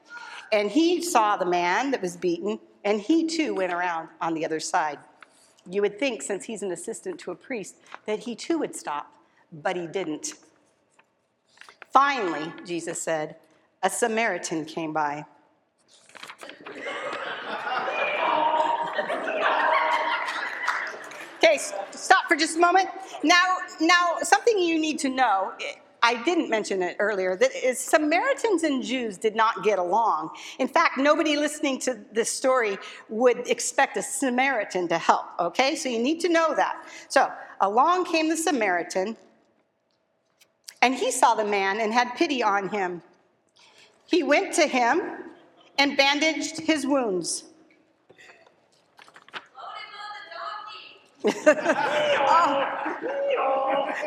And 0.51 0.71
he 0.71 1.03
saw 1.03 1.37
the 1.37 1.47
man 1.47 1.91
that 1.91 2.03
was 2.03 2.17
beaten, 2.17 2.59
and 2.85 3.01
he 3.01 3.27
too 3.27 3.55
went 3.55 3.73
around 3.73 4.09
on 4.21 4.35
the 4.35 4.45
other 4.45 4.61
side. 4.61 4.99
You 5.69 5.83
would 5.83 5.99
think, 5.99 6.23
since 6.23 6.45
he's 6.45 6.63
an 6.63 6.73
assistant 6.73 7.21
to 7.21 7.31
a 7.31 7.35
priest, 7.35 7.77
that 8.07 8.21
he 8.21 8.35
too 8.35 8.59
would 8.59 8.75
stop, 8.75 9.15
but 9.53 9.77
he 9.77 9.87
didn't. 9.87 10.35
Finally, 11.93 12.53
Jesus 12.65 13.01
said, 13.01 13.37
a 13.83 13.91
Samaritan 13.91 14.65
came 14.65 14.93
by. 14.93 15.25
Okay, 21.45 21.59
stop 21.91 22.27
for 22.29 22.37
just 22.37 22.57
a 22.57 22.61
moment. 22.61 22.89
Now, 23.25 23.57
now 23.81 24.17
something 24.23 24.59
you 24.59 24.79
need 24.79 24.99
to 25.01 25.09
know. 25.09 25.53
I 26.05 26.23
didn't 26.25 26.51
mention 26.51 26.83
it 26.83 26.97
earlier. 26.99 27.37
That 27.37 27.51
is, 27.55 27.79
Samaritans 27.79 28.65
and 28.65 28.83
Jews 28.83 29.19
did 29.19 29.37
not 29.37 29.63
get 29.63 29.79
along. 29.79 30.31
In 30.59 30.67
fact, 30.67 30.99
nobody 30.99 31.37
listening 31.37 31.79
to 31.81 31.99
this 32.13 32.31
story 32.31 32.79
would 33.09 33.49
expect 33.49 33.97
a 33.97 34.03
Samaritan 34.03 34.89
to 34.89 34.99
help. 34.99 35.27
Okay, 35.39 35.77
so 35.77 35.89
you 35.89 36.01
need 36.01 36.21
to 36.21 36.29
know 36.29 36.55
that. 36.55 36.85
So 37.09 37.31
along 37.61 38.07
came 38.07 38.29
the 38.29 38.37
Samaritan, 38.37 39.17
and 40.83 40.95
he 40.97 41.11
saw 41.13 41.35
the 41.35 41.45
man 41.45 41.81
and 41.81 41.95
had 41.95 42.17
pity 42.17 42.43
on 42.43 42.69
him. 42.69 43.01
He 44.05 44.23
went 44.25 44.53
to 44.55 44.67
him 44.67 45.01
and 45.79 45.97
bandaged 45.97 46.61
his 46.61 46.87
wounds. 46.87 47.45
oh. 51.25 51.39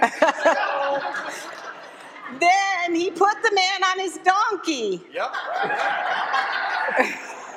then 2.39 2.93
he 2.93 3.09
put 3.09 3.41
the 3.41 3.51
man 3.55 3.83
on 3.85 3.99
his 3.99 4.17
donkey. 4.17 5.01
Yep. 5.13 5.33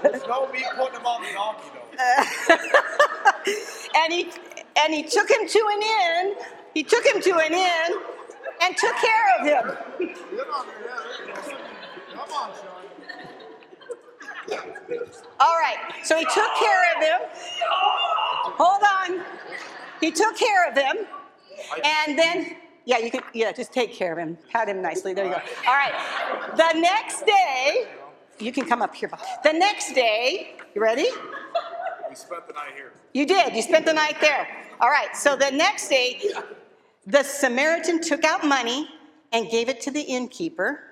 There's 0.02 0.22
no 0.28 0.46
me 0.52 0.64
putting 0.76 1.00
him 1.00 1.06
on 1.06 1.22
the 1.22 1.32
donkey 1.34 1.70
though. 1.74 1.88
and 4.00 4.12
he 4.12 4.30
and 4.76 4.94
he 4.94 5.02
took 5.02 5.28
him 5.28 5.48
to 5.48 5.68
an 5.72 5.82
inn. 5.82 6.36
He 6.72 6.84
took 6.84 7.04
him 7.04 7.20
to 7.20 7.36
an 7.38 7.52
inn 7.52 7.98
and 8.62 8.76
took 8.76 8.96
care 8.96 9.36
of 9.38 9.46
him. 9.46 9.76
Get 9.98 10.48
on 10.48 10.66
there, 10.66 10.82
yeah. 11.26 11.42
Come 12.12 12.30
on, 12.32 12.52
Sean. 12.54 12.78
All 15.40 15.56
right. 15.56 15.76
So 16.04 16.16
he 16.16 16.24
took 16.24 16.54
care 16.56 16.96
of 16.96 17.02
him. 17.02 17.20
Hold 18.56 18.82
on. 18.82 19.24
He 20.00 20.10
took 20.10 20.36
care 20.36 20.68
of 20.70 20.76
him. 20.76 21.06
And 21.84 22.18
then, 22.18 22.56
yeah, 22.84 22.98
you 22.98 23.10
can, 23.10 23.20
yeah, 23.34 23.52
just 23.52 23.72
take 23.72 23.92
care 23.92 24.12
of 24.12 24.18
him. 24.18 24.38
Pat 24.50 24.68
him 24.68 24.80
nicely. 24.80 25.12
There 25.12 25.26
you 25.26 25.32
go. 25.32 25.40
All 25.66 25.74
right. 25.74 25.92
The 26.56 26.80
next 26.80 27.26
day, 27.26 27.88
you 28.38 28.52
can 28.52 28.64
come 28.64 28.80
up 28.80 28.94
here. 28.94 29.10
The 29.44 29.52
next 29.52 29.92
day, 29.94 30.56
you 30.74 30.80
ready? 30.80 31.08
We 32.08 32.14
spent 32.14 32.46
the 32.46 32.54
night 32.54 32.72
here. 32.74 32.92
You 33.12 33.26
did. 33.26 33.54
You 33.54 33.62
spent 33.62 33.84
the 33.84 33.92
night 33.92 34.16
there. 34.20 34.48
All 34.80 34.88
right. 34.88 35.14
So 35.14 35.36
the 35.36 35.50
next 35.50 35.88
day, 35.88 36.20
the 37.08 37.22
Samaritan 37.22 38.00
took 38.00 38.22
out 38.22 38.46
money 38.46 38.88
and 39.32 39.50
gave 39.50 39.68
it 39.68 39.80
to 39.82 39.90
the 39.90 40.00
innkeeper. 40.00 40.84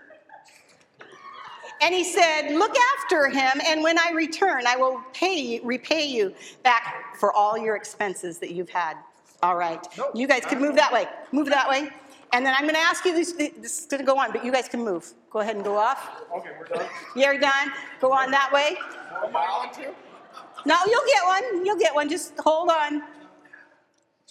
And 1.83 1.94
he 1.94 2.05
said, 2.05 2.52
Look 2.52 2.74
after 2.96 3.29
him, 3.29 3.61
and 3.66 3.83
when 3.83 3.98
I 3.98 4.12
return, 4.14 4.66
I 4.66 4.76
will 4.76 5.02
pay, 5.12 5.61
repay 5.62 6.07
you 6.07 6.35
back 6.62 7.16
for 7.20 7.33
all 7.35 7.59
your 7.59 7.76
expenses 7.76 8.38
that 8.38 8.52
you've 8.52 8.70
had. 8.70 8.96
All 9.42 9.57
right. 9.57 9.87
Nope. 9.98 10.12
You 10.14 10.26
guys 10.26 10.46
can 10.46 10.59
move 10.59 10.74
that 10.76 10.90
way. 10.90 11.07
Move 11.33 11.48
that 11.48 11.68
way. 11.68 11.90
And 12.33 12.44
then 12.44 12.55
I'm 12.57 12.62
going 12.62 12.74
to 12.74 12.81
ask 12.81 13.05
you 13.05 13.14
this, 13.14 13.33
this 13.33 13.81
is 13.81 13.87
going 13.87 14.00
to 14.00 14.07
go 14.07 14.18
on, 14.18 14.33
but 14.33 14.44
you 14.44 14.50
guys 14.50 14.68
can 14.68 14.83
move. 14.83 15.12
Go 15.31 15.40
ahead 15.40 15.55
and 15.55 15.64
go 15.64 15.76
off. 15.76 16.22
Okay, 16.35 16.48
we're 16.59 16.66
done. 16.66 16.87
You're 17.14 17.38
done. 17.38 17.72
Go 18.00 18.12
on 18.12 18.31
that 18.31 18.50
way. 18.52 18.76
No, 20.64 20.76
you'll 20.87 21.07
get 21.07 21.24
one. 21.24 21.66
You'll 21.66 21.79
get 21.79 21.94
one. 21.94 22.09
Just 22.09 22.33
hold 22.38 22.70
on. 22.70 23.02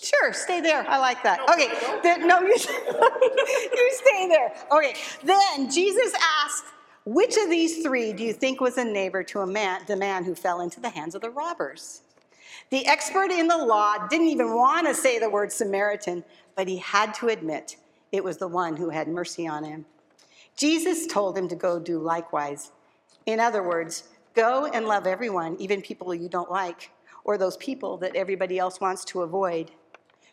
Sure, 0.01 0.33
stay 0.33 0.61
there. 0.61 0.85
I 0.87 0.97
like 0.97 1.23
that. 1.23 1.39
Okay, 1.49 1.69
then, 2.03 2.27
no, 2.27 2.41
you, 2.41 2.47
you 3.73 3.91
stay 3.93 4.27
there. 4.27 4.53
Okay, 4.71 4.93
then 5.23 5.71
Jesus 5.71 6.13
asked, 6.43 6.65
which 7.05 7.37
of 7.37 7.49
these 7.49 7.83
three 7.83 8.13
do 8.13 8.23
you 8.23 8.33
think 8.33 8.59
was 8.59 8.77
a 8.77 8.83
neighbor 8.83 9.23
to 9.23 9.39
a 9.41 9.47
man, 9.47 9.81
the 9.87 9.95
man 9.95 10.23
who 10.25 10.35
fell 10.35 10.61
into 10.61 10.79
the 10.79 10.89
hands 10.89 11.15
of 11.15 11.21
the 11.21 11.29
robbers? 11.29 12.01
The 12.71 12.85
expert 12.87 13.31
in 13.31 13.47
the 13.47 13.57
law 13.57 14.07
didn't 14.07 14.27
even 14.27 14.55
want 14.55 14.87
to 14.87 14.93
say 14.93 15.19
the 15.19 15.29
word 15.29 15.51
Samaritan, 15.51 16.23
but 16.55 16.67
he 16.67 16.77
had 16.77 17.13
to 17.15 17.27
admit 17.27 17.77
it 18.11 18.23
was 18.23 18.37
the 18.37 18.47
one 18.47 18.75
who 18.75 18.89
had 18.89 19.07
mercy 19.07 19.47
on 19.47 19.63
him. 19.63 19.85
Jesus 20.57 21.05
told 21.05 21.37
him 21.37 21.47
to 21.47 21.55
go 21.55 21.79
do 21.79 21.99
likewise. 21.99 22.71
In 23.25 23.39
other 23.39 23.61
words, 23.61 24.05
go 24.33 24.65
and 24.65 24.87
love 24.87 25.05
everyone, 25.05 25.57
even 25.59 25.81
people 25.81 26.13
you 26.13 26.29
don't 26.29 26.49
like, 26.49 26.91
or 27.23 27.37
those 27.37 27.57
people 27.57 27.97
that 27.97 28.15
everybody 28.15 28.57
else 28.57 28.79
wants 28.79 29.05
to 29.05 29.21
avoid. 29.21 29.71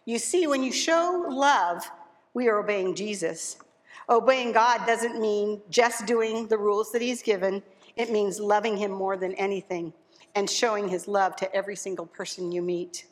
You 0.04 0.18
see, 0.18 0.46
when 0.46 0.62
you 0.62 0.72
show 0.72 1.26
love, 1.28 1.88
we 2.34 2.48
are 2.48 2.58
obeying 2.58 2.94
Jesus. 2.94 3.56
Obeying 4.08 4.52
God 4.52 4.84
doesn't 4.86 5.20
mean 5.20 5.60
just 5.70 6.06
doing 6.06 6.48
the 6.48 6.58
rules 6.58 6.90
that 6.92 7.02
He's 7.02 7.22
given, 7.22 7.62
it 7.96 8.10
means 8.10 8.40
loving 8.40 8.76
Him 8.76 8.90
more 8.90 9.16
than 9.16 9.34
anything 9.34 9.92
and 10.34 10.48
showing 10.48 10.88
His 10.88 11.06
love 11.06 11.36
to 11.36 11.54
every 11.54 11.76
single 11.76 12.06
person 12.06 12.50
you 12.50 12.62
meet. 12.62 13.06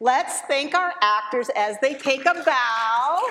Let's 0.00 0.40
thank 0.42 0.74
our 0.74 0.94
actors 1.02 1.50
as 1.56 1.76
they 1.82 1.94
take 1.94 2.24
a 2.26 2.42
bow 2.44 3.26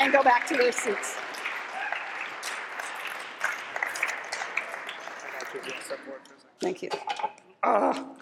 and 0.00 0.12
go 0.12 0.22
back 0.22 0.46
to 0.48 0.56
their 0.56 0.72
seats. 0.72 1.16
Thank 6.60 6.82
you. 6.82 6.88
Oh, 7.62 8.16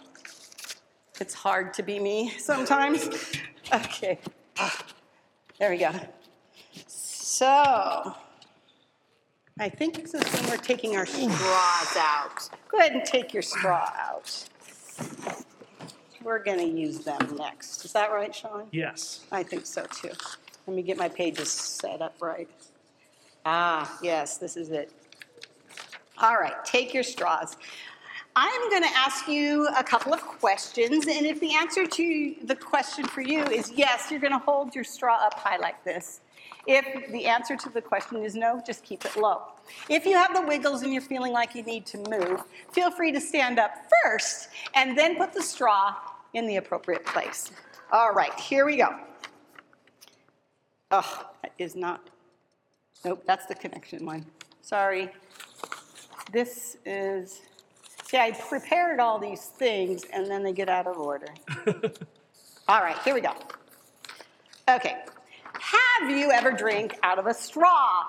it's 1.20 1.34
hard 1.34 1.74
to 1.74 1.82
be 1.82 1.98
me 1.98 2.30
sometimes. 2.38 3.08
Okay. 3.72 4.18
There 5.60 5.70
we 5.70 5.78
go. 5.78 5.92
So, 6.88 8.16
I 9.60 9.68
think 9.68 10.02
this 10.02 10.12
is 10.12 10.24
when 10.24 10.50
we're 10.50 10.56
taking 10.56 10.96
our 10.96 11.06
straws 11.06 11.96
out. 11.96 12.48
Go 12.68 12.78
ahead 12.78 12.92
and 12.92 13.04
take 13.04 13.32
your 13.32 13.42
straw 13.44 13.88
out. 13.96 14.48
We're 16.24 16.42
going 16.42 16.58
to 16.58 16.66
use 16.66 16.98
them 16.98 17.36
next. 17.38 17.84
Is 17.84 17.92
that 17.92 18.10
right, 18.10 18.34
Sean? 18.34 18.66
Yes. 18.72 19.24
I 19.30 19.44
think 19.44 19.66
so 19.66 19.84
too. 19.84 20.10
Let 20.66 20.76
me 20.76 20.82
get 20.82 20.96
my 20.96 21.08
pages 21.08 21.52
set 21.52 22.02
up 22.02 22.16
right. 22.20 22.48
Ah, 23.46 23.98
yes, 24.02 24.36
this 24.38 24.56
is 24.56 24.70
it. 24.70 24.90
All 26.18 26.36
right, 26.36 26.64
take 26.64 26.92
your 26.92 27.04
straws. 27.04 27.56
I'm 28.36 28.70
going 28.70 28.82
to 28.82 28.96
ask 28.96 29.26
you 29.26 29.68
a 29.76 29.82
couple 29.82 30.14
of 30.14 30.20
questions, 30.20 31.06
and 31.08 31.26
if 31.26 31.40
the 31.40 31.54
answer 31.54 31.86
to 31.86 32.34
the 32.44 32.54
question 32.54 33.04
for 33.04 33.20
you 33.22 33.42
is 33.44 33.72
yes, 33.72 34.10
you're 34.10 34.20
going 34.20 34.32
to 34.32 34.38
hold 34.38 34.74
your 34.74 34.84
straw 34.84 35.16
up 35.20 35.34
high 35.34 35.56
like 35.56 35.82
this. 35.84 36.20
If 36.66 37.10
the 37.10 37.26
answer 37.26 37.56
to 37.56 37.68
the 37.70 37.82
question 37.82 38.22
is 38.22 38.34
no, 38.34 38.62
just 38.64 38.84
keep 38.84 39.04
it 39.04 39.16
low. 39.16 39.42
If 39.88 40.06
you 40.06 40.14
have 40.14 40.34
the 40.34 40.42
wiggles 40.42 40.82
and 40.82 40.92
you're 40.92 41.02
feeling 41.02 41.32
like 41.32 41.54
you 41.54 41.62
need 41.62 41.86
to 41.86 41.98
move, 42.08 42.44
feel 42.70 42.90
free 42.90 43.10
to 43.12 43.20
stand 43.20 43.58
up 43.58 43.72
first 44.02 44.48
and 44.74 44.96
then 44.96 45.16
put 45.16 45.32
the 45.32 45.42
straw 45.42 45.94
in 46.34 46.46
the 46.46 46.56
appropriate 46.56 47.04
place. 47.04 47.50
All 47.90 48.12
right, 48.12 48.38
here 48.38 48.64
we 48.64 48.76
go. 48.76 48.94
Oh, 50.92 51.26
that 51.42 51.52
is 51.58 51.74
not. 51.74 52.08
Nope, 53.04 53.24
that's 53.26 53.46
the 53.46 53.54
connection 53.54 54.06
one. 54.06 54.26
Sorry. 54.60 55.10
This 56.30 56.76
is. 56.84 57.40
See, 58.10 58.16
I 58.16 58.32
prepared 58.32 58.98
all 58.98 59.20
these 59.20 59.40
things 59.40 60.02
and 60.12 60.28
then 60.28 60.42
they 60.42 60.52
get 60.52 60.68
out 60.68 60.88
of 60.88 60.98
order. 60.98 61.28
all 62.66 62.82
right, 62.82 62.98
here 63.04 63.14
we 63.14 63.20
go. 63.20 63.32
Okay. 64.68 64.96
Have 65.52 66.10
you 66.10 66.32
ever 66.32 66.50
drank 66.50 66.98
out 67.04 67.20
of 67.20 67.26
a 67.26 67.34
straw? 67.34 68.02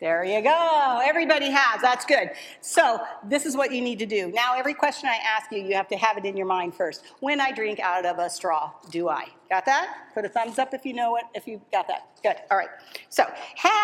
There 0.00 0.24
you 0.24 0.42
go. 0.42 1.00
Everybody 1.04 1.50
has. 1.50 1.82
That's 1.82 2.04
good. 2.04 2.30
So, 2.62 2.98
this 3.28 3.46
is 3.46 3.56
what 3.56 3.70
you 3.70 3.80
need 3.80 4.00
to 4.00 4.06
do. 4.06 4.32
Now, 4.32 4.54
every 4.56 4.74
question 4.74 5.08
I 5.08 5.18
ask 5.24 5.52
you, 5.52 5.60
you 5.60 5.76
have 5.76 5.88
to 5.88 5.96
have 5.96 6.16
it 6.18 6.24
in 6.24 6.36
your 6.36 6.46
mind 6.46 6.74
first. 6.74 7.04
When 7.20 7.40
I 7.40 7.52
drink 7.52 7.78
out 7.78 8.04
of 8.04 8.18
a 8.18 8.28
straw, 8.28 8.72
do 8.90 9.08
I? 9.08 9.26
Got 9.50 9.66
that? 9.66 9.94
Put 10.14 10.24
a 10.24 10.28
thumbs 10.30 10.58
up 10.58 10.74
if 10.74 10.86
you 10.86 10.94
know 10.94 11.16
it, 11.16 11.24
if 11.34 11.46
you 11.46 11.60
got 11.70 11.86
that. 11.88 12.08
Good. 12.22 12.36
All 12.50 12.56
right. 12.56 12.70
So, 13.10 13.24
have 13.56 13.79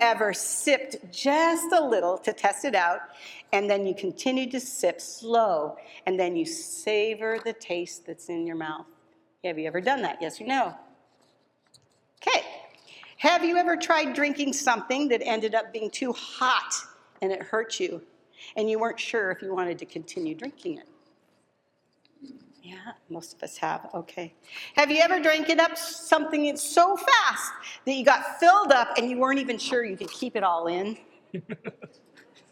ever 0.00 0.32
sipped 0.32 1.12
just 1.12 1.72
a 1.72 1.84
little 1.84 2.18
to 2.18 2.32
test 2.32 2.64
it 2.64 2.74
out, 2.74 3.00
and 3.52 3.68
then 3.68 3.86
you 3.86 3.94
continue 3.94 4.50
to 4.50 4.60
sip 4.60 5.00
slow, 5.00 5.76
and 6.06 6.18
then 6.18 6.36
you 6.36 6.46
savor 6.46 7.38
the 7.44 7.52
taste 7.52 8.06
that's 8.06 8.28
in 8.28 8.46
your 8.46 8.56
mouth? 8.56 8.86
Have 9.44 9.58
you 9.58 9.66
ever 9.66 9.80
done 9.80 10.02
that? 10.02 10.18
Yes 10.20 10.40
or 10.40 10.46
no? 10.46 10.74
Okay. 12.22 12.44
Have 13.18 13.44
you 13.44 13.56
ever 13.56 13.76
tried 13.76 14.14
drinking 14.14 14.52
something 14.52 15.08
that 15.08 15.22
ended 15.22 15.54
up 15.54 15.72
being 15.72 15.90
too 15.90 16.12
hot 16.12 16.72
and 17.22 17.32
it 17.32 17.42
hurt 17.42 17.80
you 17.80 18.02
and 18.56 18.70
you 18.70 18.78
weren't 18.78 19.00
sure 19.00 19.30
if 19.30 19.42
you 19.42 19.54
wanted 19.54 19.78
to 19.78 19.86
continue 19.86 20.34
drinking 20.34 20.78
it? 20.78 20.88
Yeah, 22.62 22.92
most 23.08 23.36
of 23.36 23.42
us 23.42 23.56
have. 23.58 23.88
Okay. 23.94 24.34
Have 24.76 24.90
you 24.90 24.98
ever 25.00 25.18
drank 25.18 25.48
it 25.48 25.58
up 25.58 25.78
something 25.78 26.56
so 26.56 26.96
fast 26.96 27.52
that 27.86 27.94
you 27.94 28.04
got 28.04 28.38
filled 28.38 28.70
up 28.72 28.98
and 28.98 29.08
you 29.08 29.18
weren't 29.18 29.38
even 29.38 29.56
sure 29.56 29.84
you 29.84 29.96
could 29.96 30.10
keep 30.10 30.36
it 30.36 30.42
all 30.42 30.66
in? 30.66 30.98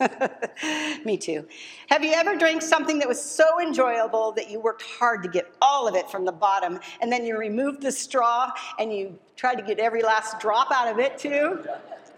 Me 1.05 1.17
too. 1.17 1.47
Have 1.91 2.03
you 2.05 2.13
ever 2.13 2.37
drank 2.37 2.63
something 2.63 2.99
that 3.01 3.09
was 3.09 3.21
so 3.23 3.61
enjoyable 3.61 4.33
that 4.33 4.51
you 4.51 4.61
worked 4.61 4.83
hard 4.83 5.23
to 5.25 5.29
get 5.29 5.55
all 5.61 5.87
of 5.89 5.95
it 5.95 6.11
from 6.11 6.25
the 6.25 6.33
bottom, 6.33 6.79
and 7.01 7.13
then 7.13 7.27
you 7.27 7.37
removed 7.37 7.83
the 7.83 7.93
straw 7.93 8.51
and 8.79 8.93
you 8.93 9.19
tried 9.37 9.57
to 9.57 9.63
get 9.63 9.79
every 9.79 10.03
last 10.03 10.41
drop 10.41 10.71
out 10.71 10.89
of 10.89 10.99
it 10.99 11.19
too? 11.19 11.65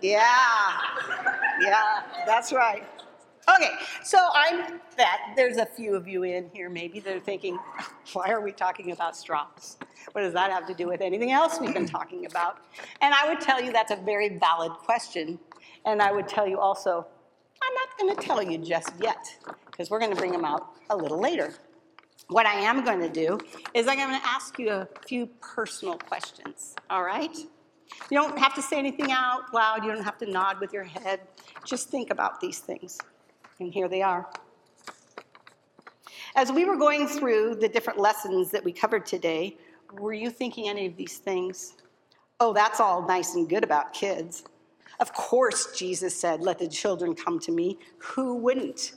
Yeah, 0.03 0.79
yeah, 1.61 2.03
that's 2.27 2.53
right. 2.53 2.87
Okay, 3.49 3.71
so 4.05 4.19
I 4.19 4.79
bet 4.97 5.19
there's 5.35 5.57
a 5.57 5.67
few 5.67 5.95
of 5.95 6.07
you 6.07 6.23
in 6.23 6.51
here 6.53 6.69
maybe 6.69 7.01
that 7.01 7.17
are 7.17 7.21
thinking, 7.21 7.59
why 8.13 8.31
are 8.31 8.41
we 8.41 8.53
talking 8.53 8.93
about 8.93 9.17
straws? 9.17 9.79
What 10.13 10.23
does 10.23 10.35
that 10.35 10.51
have 10.51 10.67
to 10.67 10.75
do 10.75 10.87
with 10.87 11.01
anything 11.01 11.33
else 11.33 11.59
we've 11.61 11.75
been 11.75 11.87
talking 11.87 12.27
about? 12.27 12.59
And 13.01 13.15
I 13.15 13.29
would 13.29 13.41
tell 13.41 13.63
you 13.63 13.73
that's 13.73 13.91
a 13.91 13.97
very 13.97 14.39
valid 14.39 14.73
question. 14.73 15.39
And 15.85 16.03
I 16.03 16.13
would 16.13 16.29
tell 16.29 16.47
you 16.47 16.59
also, 16.59 17.07
I'm 17.63 17.75
not 17.75 17.99
going 17.99 18.17
to 18.17 18.23
tell 18.23 18.43
you 18.43 18.59
just 18.59 18.93
yet, 19.01 19.37
because 19.67 19.91
we're 19.91 19.99
going 20.01 20.13
to 20.13 20.17
bring 20.17 20.33
them 20.33 20.45
out 20.45 20.75
a 20.91 20.97
little 20.97 21.21
later. 21.21 21.55
What 22.29 22.47
I 22.47 22.55
am 22.61 22.85
going 22.85 23.01
to 23.01 23.09
do 23.09 23.39
is 23.75 23.89
I'm 23.89 23.97
going 23.97 24.21
to 24.21 24.27
ask 24.27 24.59
you 24.59 24.71
a 24.71 24.89
few 25.07 25.27
personal 25.41 25.97
questions, 25.99 26.77
all 26.89 27.03
right? 27.03 27.37
You 27.37 28.19
don't 28.19 28.39
have 28.39 28.55
to 28.55 28.63
say 28.63 28.79
anything 28.79 29.11
out 29.11 29.53
loud, 29.53 29.85
you 29.85 29.93
don't 29.93 30.05
have 30.05 30.19
to 30.19 30.31
nod 30.31 30.61
with 30.61 30.73
your 30.73 30.85
head. 30.85 31.21
Just 31.65 31.89
think 31.89 32.11
about 32.11 32.41
these 32.41 32.61
things. 32.61 32.99
And 33.61 33.73
here 33.73 33.89
they 33.89 34.03
are. 34.03 34.27
As 36.35 36.51
we 36.51 36.65
were 36.65 36.77
going 36.77 37.07
through 37.07 37.57
the 37.57 37.69
different 37.69 37.99
lessons 37.99 38.51
that 38.51 38.65
we 38.65 38.73
covered 38.73 39.05
today, 39.05 39.57
were 39.99 40.15
you 40.15 40.31
thinking 40.31 40.69
any 40.69 40.87
of 40.87 40.97
these 40.97 41.19
things? 41.19 41.75
Oh, 42.39 42.55
that's 42.55 42.81
all 42.81 43.07
nice 43.07 43.35
and 43.35 43.49
good 43.49 43.63
about 43.63 43.93
kids. 43.93 44.45
Of 44.99 45.13
course, 45.13 45.77
Jesus 45.77 46.19
said, 46.19 46.41
Let 46.41 46.59
the 46.59 46.69
children 46.69 47.15
come 47.15 47.39
to 47.41 47.53
me. 47.53 47.79
Who 47.99 48.37
wouldn't? 48.37 48.93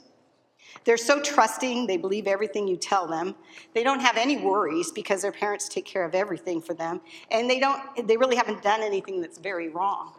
They're 0.84 0.96
so 0.96 1.20
trusting, 1.20 1.86
they 1.86 1.96
believe 1.96 2.26
everything 2.26 2.66
you 2.66 2.76
tell 2.76 3.06
them. 3.06 3.34
They 3.74 3.82
don't 3.82 4.00
have 4.00 4.16
any 4.16 4.38
worries 4.38 4.90
because 4.92 5.22
their 5.22 5.32
parents 5.32 5.68
take 5.68 5.84
care 5.84 6.04
of 6.04 6.14
everything 6.14 6.60
for 6.60 6.74
them, 6.74 7.00
and 7.30 7.48
they 7.48 7.60
don't 7.60 7.80
they 8.08 8.16
really 8.16 8.36
haven't 8.36 8.62
done 8.62 8.82
anything 8.82 9.20
that's 9.20 9.38
very 9.38 9.68
wrong. 9.68 10.14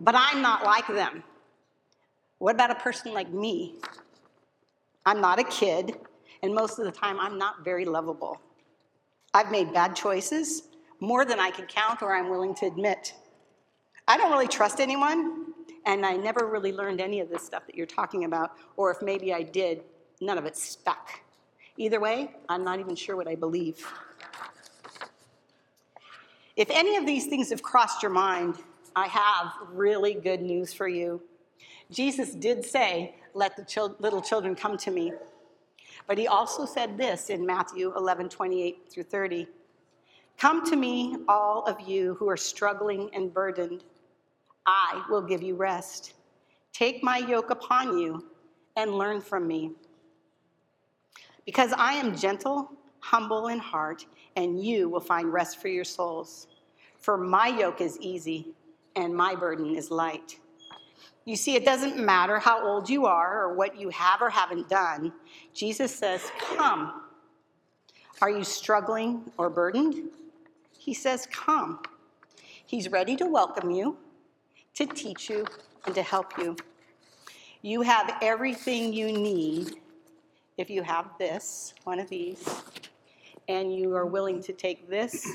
But 0.00 0.14
I'm 0.16 0.42
not 0.42 0.64
like 0.64 0.86
them. 0.88 1.22
What 2.38 2.54
about 2.54 2.70
a 2.70 2.76
person 2.76 3.12
like 3.14 3.30
me? 3.30 3.76
I'm 5.06 5.20
not 5.20 5.38
a 5.38 5.44
kid, 5.44 5.98
and 6.42 6.54
most 6.54 6.78
of 6.78 6.84
the 6.84 6.92
time 6.92 7.18
I'm 7.20 7.38
not 7.38 7.64
very 7.64 7.84
lovable. 7.84 8.40
I've 9.32 9.50
made 9.50 9.72
bad 9.72 9.96
choices, 9.96 10.64
more 11.00 11.24
than 11.24 11.40
I 11.40 11.50
can 11.50 11.66
count 11.66 12.02
or 12.02 12.14
I'm 12.14 12.30
willing 12.30 12.54
to 12.56 12.66
admit. 12.66 13.14
I 14.06 14.16
don't 14.16 14.30
really 14.30 14.48
trust 14.48 14.80
anyone, 14.80 15.46
and 15.86 16.04
I 16.04 16.16
never 16.16 16.46
really 16.46 16.72
learned 16.72 17.00
any 17.00 17.20
of 17.20 17.28
this 17.30 17.44
stuff 17.44 17.66
that 17.66 17.74
you're 17.74 17.86
talking 17.86 18.24
about, 18.24 18.52
or 18.76 18.90
if 18.90 19.02
maybe 19.02 19.32
I 19.32 19.42
did, 19.42 19.82
none 20.20 20.38
of 20.38 20.44
it 20.44 20.56
stuck. 20.56 21.20
Either 21.76 22.00
way, 22.00 22.30
I'm 22.48 22.64
not 22.64 22.80
even 22.80 22.94
sure 22.94 23.16
what 23.16 23.28
I 23.28 23.34
believe. 23.34 23.86
If 26.56 26.70
any 26.70 26.96
of 26.96 27.04
these 27.04 27.26
things 27.26 27.50
have 27.50 27.62
crossed 27.62 28.02
your 28.02 28.12
mind, 28.12 28.56
I 28.94 29.08
have 29.08 29.52
really 29.72 30.14
good 30.14 30.40
news 30.40 30.72
for 30.72 30.86
you. 30.86 31.20
Jesus 31.90 32.34
did 32.34 32.64
say, 32.64 33.14
Let 33.34 33.56
the 33.56 33.64
chil- 33.64 33.96
little 33.98 34.22
children 34.22 34.54
come 34.54 34.76
to 34.78 34.90
me. 34.90 35.12
But 36.06 36.18
he 36.18 36.26
also 36.26 36.66
said 36.66 36.98
this 36.98 37.30
in 37.30 37.44
Matthew 37.46 37.92
11 37.96 38.28
28 38.28 38.90
through 38.90 39.02
30 39.04 39.48
Come 40.38 40.64
to 40.66 40.76
me, 40.76 41.16
all 41.28 41.64
of 41.64 41.80
you 41.80 42.14
who 42.14 42.28
are 42.28 42.36
struggling 42.36 43.10
and 43.14 43.32
burdened 43.32 43.84
I 44.66 45.04
will 45.10 45.22
give 45.22 45.42
you 45.42 45.54
rest. 45.54 46.14
Take 46.72 47.02
my 47.02 47.18
yoke 47.18 47.50
upon 47.50 47.98
you 47.98 48.24
and 48.76 48.96
learn 48.96 49.20
from 49.20 49.46
me. 49.46 49.72
Because 51.44 51.72
I 51.76 51.94
am 51.94 52.16
gentle, 52.16 52.72
humble 53.00 53.48
in 53.48 53.58
heart, 53.58 54.06
and 54.36 54.62
you 54.62 54.88
will 54.88 55.00
find 55.00 55.32
rest 55.32 55.60
for 55.60 55.68
your 55.68 55.84
souls. 55.84 56.46
For 56.98 57.18
my 57.18 57.48
yoke 57.48 57.80
is 57.80 57.98
easy 58.00 58.54
and 58.96 59.14
my 59.14 59.34
burden 59.34 59.76
is 59.76 59.90
light. 59.90 60.38
You 61.24 61.36
see, 61.36 61.54
it 61.56 61.64
doesn't 61.64 61.98
matter 61.98 62.38
how 62.38 62.66
old 62.66 62.88
you 62.90 63.06
are 63.06 63.42
or 63.42 63.54
what 63.54 63.78
you 63.80 63.88
have 63.90 64.20
or 64.20 64.28
haven't 64.30 64.68
done. 64.68 65.12
Jesus 65.54 65.94
says, 65.94 66.30
Come. 66.38 67.00
Are 68.20 68.30
you 68.30 68.44
struggling 68.44 69.30
or 69.38 69.48
burdened? 69.48 70.10
He 70.78 70.92
says, 70.92 71.26
Come. 71.32 71.80
He's 72.66 72.90
ready 72.90 73.16
to 73.16 73.26
welcome 73.26 73.70
you 73.70 73.96
to 74.74 74.86
teach 74.86 75.30
you 75.30 75.46
and 75.86 75.94
to 75.94 76.02
help 76.02 76.36
you. 76.38 76.56
You 77.62 77.82
have 77.82 78.16
everything 78.20 78.92
you 78.92 79.10
need 79.12 79.76
if 80.56 80.68
you 80.68 80.82
have 80.82 81.10
this, 81.18 81.74
one 81.84 81.98
of 81.98 82.08
these, 82.08 82.46
and 83.48 83.74
you 83.74 83.94
are 83.94 84.06
willing 84.06 84.42
to 84.42 84.52
take 84.52 84.88
this 84.88 85.26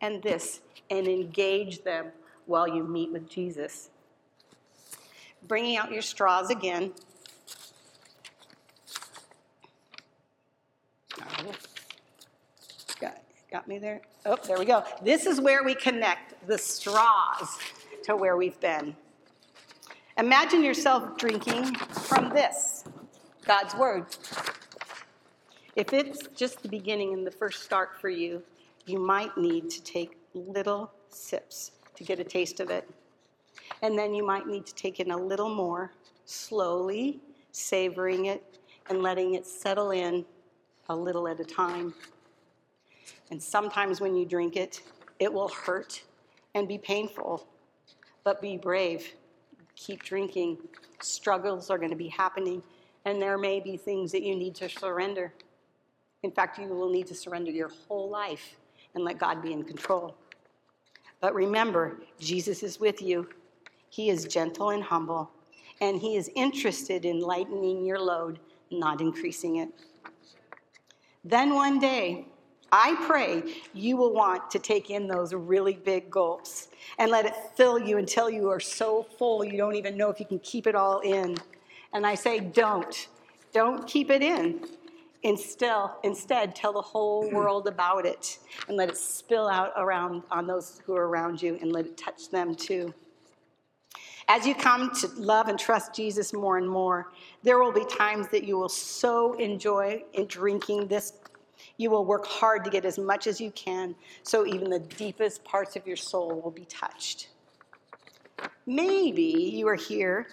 and 0.00 0.22
this 0.22 0.60
and 0.90 1.06
engage 1.06 1.82
them 1.82 2.06
while 2.46 2.68
you 2.68 2.84
meet 2.84 3.12
with 3.12 3.28
Jesus. 3.28 3.90
Bringing 5.46 5.76
out 5.76 5.92
your 5.92 6.02
straws 6.02 6.50
again. 6.50 6.92
Got, 13.00 13.18
got 13.50 13.68
me 13.68 13.78
there? 13.78 14.02
Oh, 14.26 14.36
there 14.46 14.58
we 14.58 14.64
go. 14.64 14.84
This 15.02 15.26
is 15.26 15.40
where 15.40 15.64
we 15.64 15.74
connect 15.74 16.46
the 16.46 16.58
straws 16.58 17.58
to 18.04 18.16
where 18.16 18.36
we've 18.36 18.58
been. 18.60 18.94
Imagine 20.18 20.64
yourself 20.64 21.16
drinking 21.16 21.76
from 21.76 22.30
this 22.30 22.84
God's 23.46 23.74
Word. 23.74 24.06
If 25.76 25.92
it's 25.92 26.26
just 26.34 26.60
the 26.62 26.68
beginning 26.68 27.14
and 27.14 27.24
the 27.24 27.30
first 27.30 27.62
start 27.62 28.00
for 28.00 28.08
you, 28.08 28.42
you 28.84 28.98
might 28.98 29.38
need 29.38 29.70
to 29.70 29.82
take 29.82 30.16
little 30.34 30.90
sips 31.08 31.70
to 31.94 32.04
get 32.04 32.18
a 32.18 32.24
taste 32.24 32.58
of 32.58 32.70
it. 32.70 32.88
And 33.82 33.98
then 33.98 34.14
you 34.14 34.26
might 34.26 34.46
need 34.46 34.66
to 34.66 34.74
take 34.74 35.00
in 35.00 35.10
a 35.10 35.16
little 35.16 35.54
more, 35.54 35.92
slowly 36.24 37.20
savoring 37.52 38.26
it 38.26 38.58
and 38.90 39.02
letting 39.02 39.34
it 39.34 39.46
settle 39.46 39.90
in 39.90 40.24
a 40.88 40.96
little 40.96 41.28
at 41.28 41.40
a 41.40 41.44
time. 41.44 41.94
And 43.30 43.42
sometimes 43.42 44.00
when 44.00 44.16
you 44.16 44.24
drink 44.24 44.56
it, 44.56 44.82
it 45.18 45.32
will 45.32 45.48
hurt 45.48 46.02
and 46.54 46.66
be 46.66 46.78
painful 46.78 47.46
but 48.28 48.42
be 48.42 48.58
brave. 48.58 49.14
Keep 49.74 50.02
drinking. 50.02 50.58
Struggles 51.00 51.70
are 51.70 51.78
going 51.78 51.88
to 51.88 51.96
be 51.96 52.08
happening, 52.08 52.62
and 53.06 53.22
there 53.22 53.38
may 53.38 53.58
be 53.58 53.78
things 53.78 54.12
that 54.12 54.22
you 54.22 54.36
need 54.36 54.54
to 54.56 54.68
surrender. 54.68 55.32
In 56.22 56.30
fact, 56.30 56.58
you 56.58 56.66
will 56.66 56.90
need 56.90 57.06
to 57.06 57.14
surrender 57.14 57.50
your 57.50 57.70
whole 57.88 58.10
life 58.10 58.56
and 58.94 59.02
let 59.02 59.18
God 59.18 59.40
be 59.40 59.54
in 59.54 59.64
control. 59.64 60.14
But 61.22 61.34
remember, 61.34 62.00
Jesus 62.20 62.62
is 62.62 62.78
with 62.78 63.00
you. 63.00 63.30
He 63.90 64.10
is 64.10 64.24
gentle 64.24 64.70
and 64.70 64.82
humble, 64.82 65.30
and 65.80 66.00
He 66.00 66.16
is 66.16 66.30
interested 66.34 67.04
in 67.04 67.20
lightening 67.20 67.84
your 67.84 67.98
load, 67.98 68.38
not 68.70 69.00
increasing 69.00 69.56
it. 69.56 69.68
Then 71.24 71.54
one 71.54 71.78
day, 71.78 72.26
I 72.70 72.96
pray 73.06 73.42
you 73.72 73.96
will 73.96 74.12
want 74.12 74.50
to 74.50 74.58
take 74.58 74.90
in 74.90 75.08
those 75.08 75.32
really 75.32 75.72
big 75.72 76.10
gulps 76.10 76.68
and 76.98 77.10
let 77.10 77.24
it 77.24 77.34
fill 77.56 77.78
you 77.78 77.96
until 77.96 78.28
you 78.28 78.50
are 78.50 78.60
so 78.60 79.02
full 79.02 79.42
you 79.42 79.56
don't 79.56 79.74
even 79.74 79.96
know 79.96 80.10
if 80.10 80.20
you 80.20 80.26
can 80.26 80.38
keep 80.40 80.66
it 80.66 80.74
all 80.74 81.00
in. 81.00 81.36
And 81.94 82.06
I 82.06 82.14
say, 82.14 82.40
don't. 82.40 83.08
Don't 83.52 83.86
keep 83.86 84.10
it 84.10 84.22
in. 84.22 84.66
Instill, 85.22 85.96
instead, 86.04 86.54
tell 86.54 86.72
the 86.74 86.82
whole 86.82 87.30
world 87.32 87.66
about 87.66 88.04
it 88.04 88.38
and 88.68 88.76
let 88.76 88.90
it 88.90 88.98
spill 88.98 89.48
out 89.48 89.72
around 89.76 90.22
on 90.30 90.46
those 90.46 90.80
who 90.84 90.94
are 90.94 91.08
around 91.08 91.40
you 91.40 91.58
and 91.62 91.72
let 91.72 91.86
it 91.86 91.96
touch 91.96 92.28
them 92.28 92.54
too. 92.54 92.92
As 94.30 94.46
you 94.46 94.54
come 94.54 94.94
to 94.96 95.08
love 95.16 95.48
and 95.48 95.58
trust 95.58 95.94
Jesus 95.94 96.34
more 96.34 96.58
and 96.58 96.68
more, 96.68 97.12
there 97.42 97.58
will 97.58 97.72
be 97.72 97.86
times 97.86 98.28
that 98.28 98.44
you 98.44 98.58
will 98.58 98.68
so 98.68 99.32
enjoy 99.34 100.04
in 100.12 100.26
drinking 100.26 100.86
this. 100.86 101.14
You 101.78 101.88
will 101.88 102.04
work 102.04 102.26
hard 102.26 102.62
to 102.64 102.70
get 102.70 102.84
as 102.84 102.98
much 102.98 103.26
as 103.26 103.40
you 103.40 103.50
can, 103.52 103.94
so 104.22 104.46
even 104.46 104.68
the 104.68 104.80
deepest 104.80 105.42
parts 105.44 105.76
of 105.76 105.86
your 105.86 105.96
soul 105.96 106.42
will 106.42 106.50
be 106.50 106.66
touched. 106.66 107.28
Maybe 108.66 109.50
you 109.54 109.66
are 109.66 109.74
here 109.74 110.26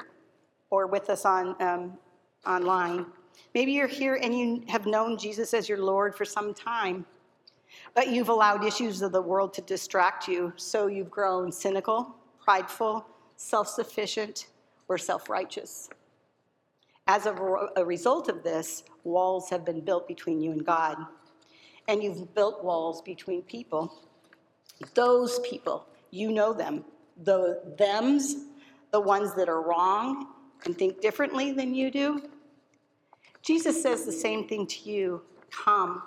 or 0.70 0.88
with 0.88 1.10
us 1.10 1.24
on 1.24 1.56
um, 1.62 1.98
online. 2.46 3.06
Maybe 3.54 3.72
you're 3.72 3.88
here 3.88 4.20
and 4.22 4.38
you 4.38 4.66
have 4.68 4.86
known 4.86 5.18
Jesus 5.18 5.54
as 5.54 5.70
your 5.70 5.78
Lord 5.78 6.16
for 6.16 6.26
some 6.26 6.54
time, 6.54 7.06
but 7.94 8.10
you've 8.10 8.28
allowed 8.28 8.66
issues 8.66 9.02
of 9.02 9.14
the 9.14 9.22
world 9.22 9.54
to 9.54 9.62
distract 9.62 10.28
you, 10.28 10.52
so 10.58 10.88
you've 10.88 11.10
grown 11.10 11.50
cynical, 11.50 12.14
prideful, 12.44 13.06
self 13.38 13.68
sufficient, 13.68 14.48
or 14.88 14.98
self 14.98 15.30
righteous. 15.30 15.90
As 17.08 17.26
a, 17.26 17.34
a, 17.76 17.86
result 17.86 18.30
of 18.30 18.44
this, 18.44 18.84
walls 19.04 19.50
have 19.50 19.64
been 19.64 19.82
built 19.82 20.08
between 20.08 20.42
you 20.42 20.52
and 20.52 20.66
God. 20.66 20.98
And 21.88 22.02
you've 22.02 22.34
built 22.34 22.64
walls 22.64 23.02
between 23.04 23.44
people. 23.44 23.94
Those 24.96 25.40
people, 25.40 25.88
you 26.10 26.32
know 26.32 26.52
them. 26.52 26.84
The 27.24 27.62
thems, 27.78 28.48
the 28.92 29.00
ones 29.00 29.36
that 29.36 29.48
are 29.48 29.62
wrong 29.62 30.28
and 30.66 30.76
think 30.76 31.00
differently 31.00 31.52
than 31.52 31.76
you 31.76 31.92
do. 31.92 32.24
Jesus 33.44 33.82
says 33.82 34.06
the 34.06 34.12
same 34.12 34.48
thing 34.48 34.66
to 34.66 34.90
you 34.90 35.22
come. 35.52 36.02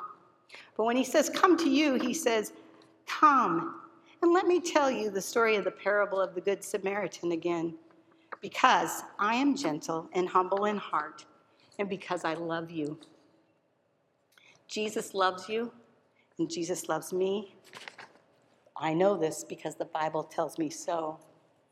But 0.77 0.85
when 0.85 0.97
he 0.97 1.05
says 1.05 1.31
come 1.31 1.57
to 1.59 1.71
you, 1.71 1.95
he 1.95 2.13
says, 2.13 2.53
come 3.07 3.78
and 4.23 4.33
let 4.33 4.47
me 4.47 4.61
tell 4.61 4.91
you 4.91 5.11
the 5.11 5.21
story 5.21 5.57
of 5.57 5.65
the 5.65 5.71
parable 5.71 6.21
of 6.21 6.35
the 6.35 6.41
Good 6.41 6.65
Samaritan 6.65 7.33
again. 7.33 7.75
Because 8.41 9.03
I 9.19 9.35
am 9.35 9.57
gentle 9.57 10.09
and 10.13 10.29
humble 10.29 10.67
in 10.67 10.77
heart, 10.77 11.25
and 11.79 11.89
because 11.89 12.25
I 12.25 12.35
love 12.35 12.71
you. 12.71 12.99
Jesus 14.69 15.15
loves 15.15 15.49
you, 15.49 15.73
and 16.39 16.51
Jesus 16.51 16.89
loves 16.89 17.13
me. 17.13 17.55
I 18.77 18.95
know 18.95 19.17
this 19.17 19.45
because 19.45 19.75
the 19.75 19.87
Bible 19.87 20.23
tells 20.23 20.59
me 20.59 20.71
so. 20.71 21.19